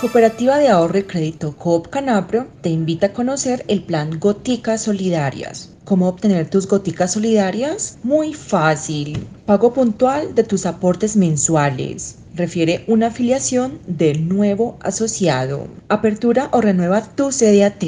Cooperativa 0.00 0.58
de 0.58 0.68
Ahorro 0.68 0.98
y 0.98 1.04
Crédito 1.04 1.56
Coop 1.56 1.88
Canapro 1.88 2.46
te 2.60 2.68
invita 2.68 3.06
a 3.06 3.12
conocer 3.12 3.64
el 3.68 3.82
plan 3.82 4.20
Goticas 4.20 4.82
Solidarias. 4.82 5.70
¿Cómo 5.84 6.08
obtener 6.08 6.48
tus 6.48 6.66
goticas 6.66 7.12
solidarias? 7.12 7.98
Muy 8.02 8.32
fácil. 8.32 9.26
Pago 9.44 9.74
puntual 9.74 10.34
de 10.34 10.44
tus 10.44 10.66
aportes 10.66 11.16
mensuales. 11.16 12.16
Refiere 12.34 12.84
una 12.88 13.06
afiliación 13.08 13.78
del 13.86 14.26
nuevo 14.28 14.76
asociado. 14.80 15.68
Apertura 15.88 16.48
o 16.50 16.60
renueva 16.60 17.00
tu 17.02 17.30
CDAT. 17.30 17.84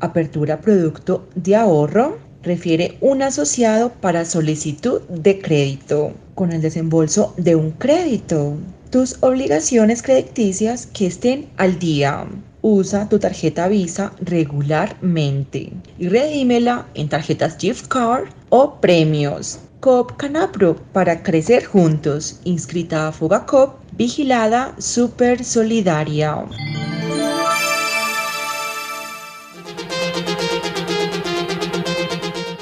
Apertura 0.00 0.60
producto 0.60 1.26
de 1.34 1.56
ahorro. 1.56 2.18
Refiere 2.42 2.98
un 3.00 3.22
asociado 3.22 3.92
para 3.92 4.26
solicitud 4.26 5.00
de 5.08 5.38
crédito 5.38 6.12
con 6.34 6.52
el 6.52 6.60
desembolso 6.60 7.32
de 7.38 7.56
un 7.56 7.70
crédito 7.70 8.58
tus 8.90 9.16
obligaciones 9.22 10.02
crediticias 10.02 10.86
que 10.86 11.06
estén 11.06 11.48
al 11.56 11.78
día. 11.78 12.26
Usa 12.60 13.08
tu 13.08 13.18
tarjeta 13.18 13.66
Visa 13.66 14.12
regularmente 14.20 15.72
y 15.98 16.08
redímela 16.08 16.86
en 16.94 17.08
tarjetas 17.08 17.56
gift 17.58 17.88
card 17.88 18.28
o 18.50 18.78
premios. 18.78 19.58
COP 19.80 20.16
Canapro 20.16 20.74
para 20.92 21.22
crecer 21.22 21.64
juntos. 21.64 22.40
Inscrita 22.44 23.06
a 23.06 23.12
Fogacop, 23.12 23.78
vigilada 23.96 24.74
super 24.78 25.42
solidaria. 25.42 26.44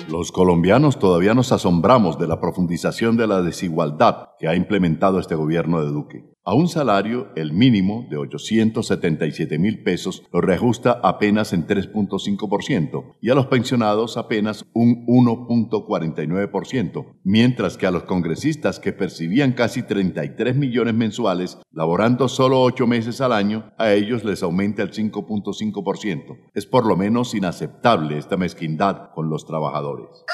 Los 0.09 0.31
colombianos 0.31 1.01
todavía 1.01 1.35
nos 1.35 1.51
asombramos 1.51 2.19
de 2.21 2.29
la 2.29 2.41
profundización 2.41 3.17
de 3.17 3.27
la 3.27 3.43
desigualdad 3.43 4.29
que 4.39 4.47
ha 4.47 4.55
implementado 4.55 5.19
este 5.19 5.35
gobierno 5.35 5.85
de 5.85 5.91
Duque. 5.91 6.34
A 6.47 6.53
un 6.53 6.69
salario, 6.69 7.29
el 7.37 7.55
mínimo 7.55 8.07
de 8.11 8.19
877 8.19 9.59
mil 9.59 9.83
pesos, 9.83 10.25
lo 10.31 10.43
reajusta 10.43 11.01
apenas 11.03 11.55
en 11.55 11.67
3.5% 11.67 13.17
y 13.23 13.31
a 13.31 13.35
los 13.35 13.47
pensionados 13.47 14.19
apenas 14.19 14.67
un 14.75 15.07
1.49%, 15.07 17.17
mientras 17.25 17.79
que 17.79 17.87
a 17.87 17.91
los 17.91 18.03
congresistas 18.03 18.79
que 18.79 18.93
percibían 18.93 19.55
casi 19.55 19.85
33 19.85 20.55
millones 20.55 20.93
mensuales, 20.93 21.57
laborando 21.73 22.29
solo 22.29 22.61
8 22.61 22.87
meses 22.87 23.23
al 23.23 23.33
año, 23.33 23.73
a 23.79 23.93
ellos 23.93 24.23
les 24.23 24.43
aumenta 24.43 24.83
el 24.83 24.93
5.5%. 24.93 26.51
Es 26.53 26.67
por 26.67 26.85
lo 26.85 26.95
menos 26.95 27.35
inaceptable 27.35 28.19
esta 28.19 28.37
mezquindad 28.37 29.13
con 29.15 29.31
los 29.31 29.47
trabajadores. 29.47 30.27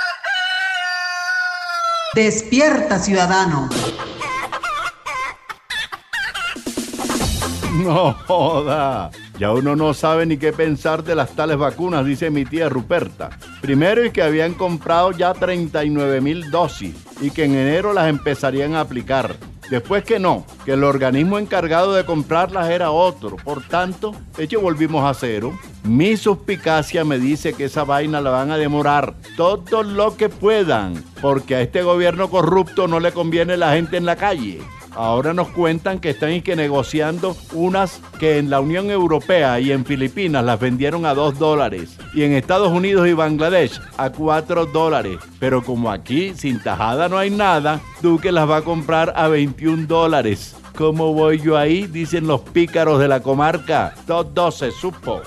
Despierta, 2.17 2.99
ciudadano. 2.99 3.69
No 7.85 8.13
joda. 8.27 9.11
Ya 9.39 9.53
uno 9.53 9.75
no 9.75 9.95
sabe 9.95 10.27
ni 10.27 10.37
qué 10.37 10.53
pensar 10.53 11.03
de 11.03 11.15
las 11.15 11.31
tales 11.31 11.57
vacunas, 11.57 12.05
dice 12.05 12.31
mi 12.31 12.45
tía 12.45 12.69
Ruperta. 12.69 13.31
Primero 13.63 14.05
y 14.05 14.11
que 14.11 14.23
habían 14.23 14.53
comprado 14.53 15.13
ya 15.13 15.33
39 15.33 16.21
mil 16.21 16.51
dosis 16.51 16.95
y 17.23 17.31
que 17.31 17.45
en 17.45 17.53
enero 17.53 17.95
las 17.95 18.09
empezarían 18.09 18.75
a 18.75 18.81
aplicar. 18.81 19.35
Después 19.71 20.05
que 20.05 20.19
no, 20.19 20.45
que 20.65 20.73
el 20.73 20.85
organismo 20.85 21.39
encargado 21.39 21.95
de 21.95 22.05
comprarlas 22.05 22.69
era 22.69 22.91
otro. 22.91 23.37
Por 23.37 23.63
tanto, 23.63 24.15
hecho 24.37 24.61
volvimos 24.61 25.09
a 25.09 25.15
cero. 25.15 25.59
Mi 25.85 26.17
suspicacia 26.17 27.05
me 27.05 27.19
dice 27.19 27.55
que 27.55 27.67
esa 27.67 27.85
vaina 27.85 28.21
la 28.21 28.31
van 28.31 28.51
a 28.51 28.59
demorar 28.59 29.15
todo 29.37 29.85
lo 29.85 30.17
que 30.17 30.29
puedan, 30.29 31.03
porque 31.23 31.55
a 31.55 31.61
este 31.63 31.83
gobierno 31.83 32.29
corrupto 32.29 32.89
no 32.89 33.01
le 33.01 33.13
conviene 33.13 33.57
la 33.57 33.73
gente 33.73 33.97
en 33.97 34.07
la 34.07 34.17
calle. 34.17 34.61
Ahora 34.95 35.33
nos 35.35 35.49
cuentan 35.49 36.01
que 36.01 36.11
están 36.11 36.41
que 36.43 36.57
negociando 36.57 37.37
unas 37.53 38.01
que 38.19 38.39
en 38.39 38.51
la 38.51 38.61
Unión 38.61 38.91
Europea 38.91 39.61
y 39.61 39.73
en 39.73 39.85
Filipinas 39.85 40.45
las 40.45 40.61
vendieron 40.61 41.07
a 41.07 41.15
2 41.15 41.39
dólares 41.39 41.99
y 42.15 42.23
en 42.23 42.33
Estados 42.33 42.71
Unidos 42.71 43.09
y 43.09 43.13
Bangladesh 43.13 43.81
a 43.97 44.11
4 44.11 44.67
dólares. 44.67 45.19
Pero 45.39 45.63
como 45.63 45.91
aquí 45.91 46.35
sin 46.35 46.63
tajada 46.63 47.09
no 47.09 47.19
hay 47.19 47.31
nada, 47.31 47.81
Duque 48.03 48.33
las 48.33 48.49
va 48.49 48.59
a 48.59 48.63
comprar 48.63 49.13
a 49.17 49.29
21 49.29 49.87
dólares. 49.87 50.57
¿Cómo 50.77 51.13
voy 51.13 51.41
yo 51.41 51.57
ahí? 51.57 51.87
Dicen 51.87 52.27
los 52.27 52.41
pícaros 52.41 52.99
de 53.01 53.09
la 53.09 53.21
comarca. 53.21 53.95
Todo 54.07 54.51
se 54.51 54.71
supo. 54.71 55.21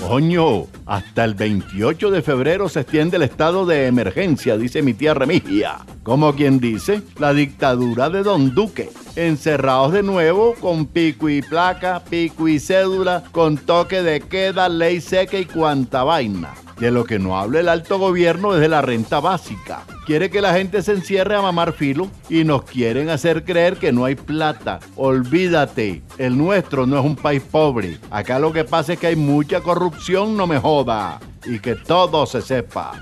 Coño, 0.00 0.66
hasta 0.86 1.24
el 1.24 1.34
28 1.34 2.10
de 2.10 2.22
febrero 2.22 2.68
se 2.68 2.80
extiende 2.80 3.16
el 3.16 3.24
estado 3.24 3.66
de 3.66 3.86
emergencia, 3.86 4.56
dice 4.56 4.80
mi 4.80 4.94
tía 4.94 5.12
Remigia. 5.12 5.78
Como 6.02 6.34
quien 6.34 6.60
dice, 6.60 7.02
la 7.18 7.34
dictadura 7.34 8.08
de 8.08 8.22
Don 8.22 8.54
Duque. 8.54 8.90
Encerrados 9.16 9.92
de 9.92 10.02
nuevo 10.02 10.54
con 10.60 10.86
pico 10.86 11.28
y 11.28 11.42
placa, 11.42 12.02
pico 12.08 12.48
y 12.48 12.58
cédula, 12.58 13.24
con 13.32 13.58
toque 13.58 14.02
de 14.02 14.20
queda, 14.20 14.68
ley 14.68 15.00
seca 15.00 15.38
y 15.38 15.44
cuanta 15.44 16.04
vaina. 16.04 16.54
De 16.80 16.92
lo 16.92 17.04
que 17.04 17.18
no 17.18 17.36
habla 17.36 17.58
el 17.60 17.68
alto 17.68 17.98
gobierno 17.98 18.54
es 18.54 18.60
de 18.60 18.68
la 18.68 18.82
renta 18.82 19.18
básica. 19.18 19.82
Quiere 20.06 20.30
que 20.30 20.40
la 20.40 20.54
gente 20.54 20.80
se 20.82 20.92
encierre 20.92 21.34
a 21.34 21.42
mamar 21.42 21.72
filo 21.72 22.08
y 22.28 22.44
nos 22.44 22.62
quieren 22.62 23.10
hacer 23.10 23.44
creer 23.44 23.76
que 23.78 23.92
no 23.92 24.04
hay 24.04 24.14
plata. 24.14 24.78
Olvídate, 24.94 26.02
el 26.18 26.38
nuestro 26.38 26.86
no 26.86 26.98
es 26.98 27.04
un 27.04 27.16
país 27.16 27.42
pobre. 27.42 27.98
Acá 28.10 28.38
lo 28.38 28.52
que 28.52 28.64
pasa 28.64 28.92
es 28.92 29.00
que 29.00 29.08
hay 29.08 29.16
mucha 29.16 29.60
corrupción, 29.60 30.36
no 30.36 30.46
me 30.46 30.58
joda. 30.58 31.18
Y 31.44 31.58
que 31.58 31.74
todo 31.74 32.26
se 32.26 32.42
sepa. 32.42 32.92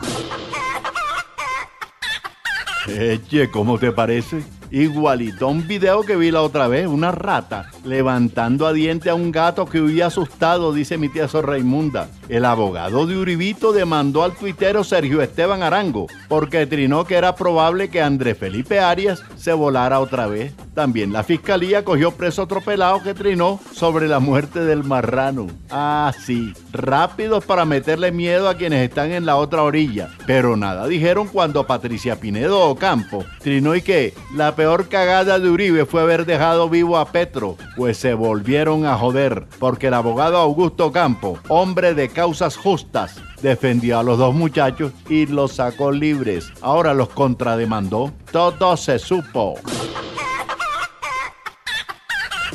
Eche, 2.88 3.50
¿cómo 3.50 3.78
te 3.78 3.92
parece? 3.92 4.42
Igualito 4.70 5.46
un 5.46 5.66
video 5.66 6.02
que 6.02 6.16
vi 6.16 6.33
la 6.33 6.42
otra 6.42 6.66
vez, 6.66 6.88
una 6.88 7.12
rata 7.12 7.70
levantando 7.85 8.66
a 8.66 8.72
diente 8.72 9.09
a 9.11 9.14
un 9.14 9.31
gato 9.31 9.64
que 9.66 9.81
huía 9.81 10.07
asustado, 10.07 10.72
dice 10.72 10.98
mi 10.98 11.09
tía 11.09 11.29
Sor 11.29 11.46
Raimunda. 11.46 12.09
El 12.29 12.44
abogado 12.44 13.07
de 13.07 13.16
Uribito 13.16 13.72
demandó 13.72 14.24
al 14.24 14.35
tuitero 14.35 14.83
Sergio 14.83 15.22
Esteban 15.22 15.62
Arango 15.62 16.09
porque 16.29 16.66
trinó 16.66 17.05
que 17.05 17.14
era 17.14 17.37
probable 17.37 17.88
que 17.90 18.02
Andrés 18.02 18.38
Felipe 18.38 18.81
Arias 18.81 19.22
se 19.37 19.52
volara 19.52 20.00
otra 20.00 20.26
vez. 20.26 20.52
También 20.76 21.10
la 21.10 21.24
fiscalía 21.24 21.86
cogió 21.86 22.10
preso 22.10 22.42
otro 22.42 22.60
pelado 22.60 23.02
que 23.02 23.14
trinó 23.14 23.58
sobre 23.72 24.08
la 24.08 24.18
muerte 24.18 24.60
del 24.60 24.84
marrano. 24.84 25.46
Ah, 25.70 26.12
sí, 26.26 26.52
rápidos 26.70 27.46
para 27.46 27.64
meterle 27.64 28.12
miedo 28.12 28.46
a 28.46 28.56
quienes 28.56 28.86
están 28.86 29.10
en 29.10 29.24
la 29.24 29.36
otra 29.36 29.62
orilla. 29.62 30.10
Pero 30.26 30.54
nada 30.54 30.86
dijeron 30.86 31.28
cuando 31.28 31.66
Patricia 31.66 32.20
Pinedo 32.20 32.60
Ocampo 32.68 33.24
trinó 33.40 33.74
y 33.74 33.80
que 33.80 34.12
la 34.34 34.54
peor 34.54 34.88
cagada 34.88 35.38
de 35.38 35.48
Uribe 35.48 35.86
fue 35.86 36.02
haber 36.02 36.26
dejado 36.26 36.68
vivo 36.68 36.98
a 36.98 37.10
Petro, 37.10 37.56
pues 37.74 37.96
se 37.96 38.12
volvieron 38.12 38.84
a 38.84 38.98
joder, 38.98 39.46
porque 39.58 39.86
el 39.86 39.94
abogado 39.94 40.36
Augusto 40.36 40.92
Campo, 40.92 41.38
hombre 41.48 41.94
de 41.94 42.10
causas 42.10 42.54
justas, 42.54 43.16
defendió 43.40 43.98
a 43.98 44.02
los 44.02 44.18
dos 44.18 44.34
muchachos 44.34 44.92
y 45.08 45.24
los 45.24 45.54
sacó 45.54 45.90
libres. 45.90 46.52
Ahora 46.60 46.92
los 46.92 47.08
contrademandó. 47.08 48.12
Todo 48.30 48.76
se 48.76 48.98
supo. 48.98 49.54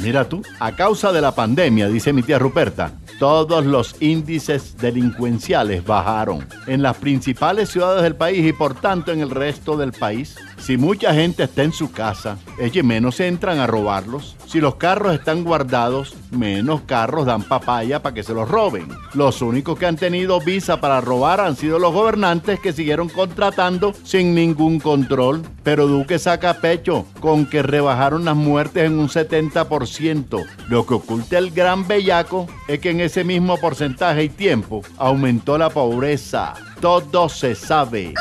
Mira 0.01 0.27
tú, 0.27 0.41
a 0.59 0.75
causa 0.75 1.11
de 1.11 1.21
la 1.21 1.35
pandemia, 1.35 1.87
dice 1.87 2.11
mi 2.11 2.23
tía 2.23 2.39
Ruperta, 2.39 2.93
todos 3.19 3.63
los 3.63 4.01
índices 4.01 4.75
delincuenciales 4.77 5.85
bajaron 5.85 6.47
en 6.65 6.81
las 6.81 6.97
principales 6.97 7.69
ciudades 7.69 8.01
del 8.01 8.15
país 8.15 8.43
y 8.43 8.51
por 8.51 8.73
tanto 8.73 9.11
en 9.11 9.19
el 9.19 9.29
resto 9.29 9.77
del 9.77 9.91
país. 9.91 10.35
Si 10.57 10.75
mucha 10.75 11.13
gente 11.13 11.43
está 11.43 11.61
en 11.61 11.71
su 11.71 11.91
casa, 11.91 12.39
ellos 12.59 12.83
menos 12.83 13.19
entran 13.19 13.59
a 13.59 13.67
robarlos. 13.67 14.35
Si 14.47 14.59
los 14.59 14.75
carros 14.75 15.13
están 15.13 15.43
guardados, 15.43 16.15
menos 16.31 16.81
carros 16.81 17.25
dan 17.25 17.43
papaya 17.43 18.01
para 18.01 18.15
que 18.15 18.23
se 18.23 18.33
los 18.33 18.49
roben. 18.49 18.87
Los 19.13 19.41
únicos 19.41 19.77
que 19.77 19.85
han 19.85 19.97
tenido 19.97 20.39
visa 20.39 20.79
para 20.81 21.01
robar 21.01 21.39
han 21.39 21.55
sido 21.55 21.79
los 21.79 21.93
gobernantes 21.93 22.59
que 22.59 22.73
siguieron 22.73 23.09
contratando 23.09 23.93
sin 24.03 24.33
ningún 24.33 24.79
control. 24.79 25.43
Pero 25.63 25.87
Duque 25.87 26.19
saca 26.19 26.55
pecho 26.55 27.05
con 27.19 27.45
que 27.45 27.61
rebajaron 27.61 28.25
las 28.25 28.35
muertes 28.35 28.85
en 28.85 28.99
un 28.99 29.09
70%. 29.09 30.45
Lo 30.69 30.85
que 30.85 30.93
oculta 30.95 31.37
el 31.37 31.51
gran 31.51 31.87
bellaco 31.87 32.47
es 32.67 32.79
que 32.79 32.89
en 32.89 33.01
ese 33.01 33.23
mismo 33.23 33.57
porcentaje 33.57 34.23
y 34.23 34.29
tiempo 34.29 34.81
aumentó 34.97 35.57
la 35.57 35.69
pobreza. 35.69 36.53
Todo 36.79 37.29
se 37.29 37.53
sabe. 37.53 38.13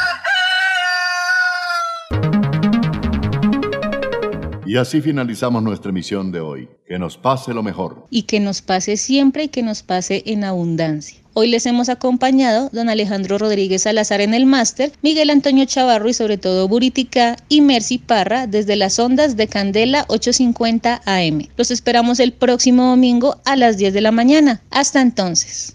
Y 4.70 4.76
así 4.76 5.00
finalizamos 5.00 5.64
nuestra 5.64 5.90
emisión 5.90 6.30
de 6.30 6.38
hoy. 6.38 6.68
Que 6.86 6.96
nos 6.96 7.18
pase 7.18 7.52
lo 7.52 7.60
mejor. 7.60 8.06
Y 8.08 8.22
que 8.22 8.38
nos 8.38 8.62
pase 8.62 8.96
siempre 8.96 9.42
y 9.42 9.48
que 9.48 9.64
nos 9.64 9.82
pase 9.82 10.22
en 10.26 10.44
abundancia. 10.44 11.18
Hoy 11.34 11.48
les 11.48 11.66
hemos 11.66 11.88
acompañado 11.88 12.70
don 12.72 12.88
Alejandro 12.88 13.36
Rodríguez 13.36 13.82
Salazar 13.82 14.20
en 14.20 14.32
el 14.32 14.46
máster, 14.46 14.92
Miguel 15.02 15.30
Antonio 15.30 15.64
Chavarro 15.64 16.08
y 16.08 16.14
sobre 16.14 16.38
todo 16.38 16.68
Buritica 16.68 17.34
y 17.48 17.62
Mercy 17.62 17.98
Parra 17.98 18.46
desde 18.46 18.76
las 18.76 19.00
ondas 19.00 19.36
de 19.36 19.48
Candela 19.48 20.04
850 20.06 21.02
AM. 21.04 21.48
Los 21.56 21.72
esperamos 21.72 22.20
el 22.20 22.32
próximo 22.32 22.90
domingo 22.90 23.40
a 23.44 23.56
las 23.56 23.76
10 23.76 23.92
de 23.92 24.00
la 24.02 24.12
mañana. 24.12 24.62
Hasta 24.70 25.00
entonces. 25.00 25.74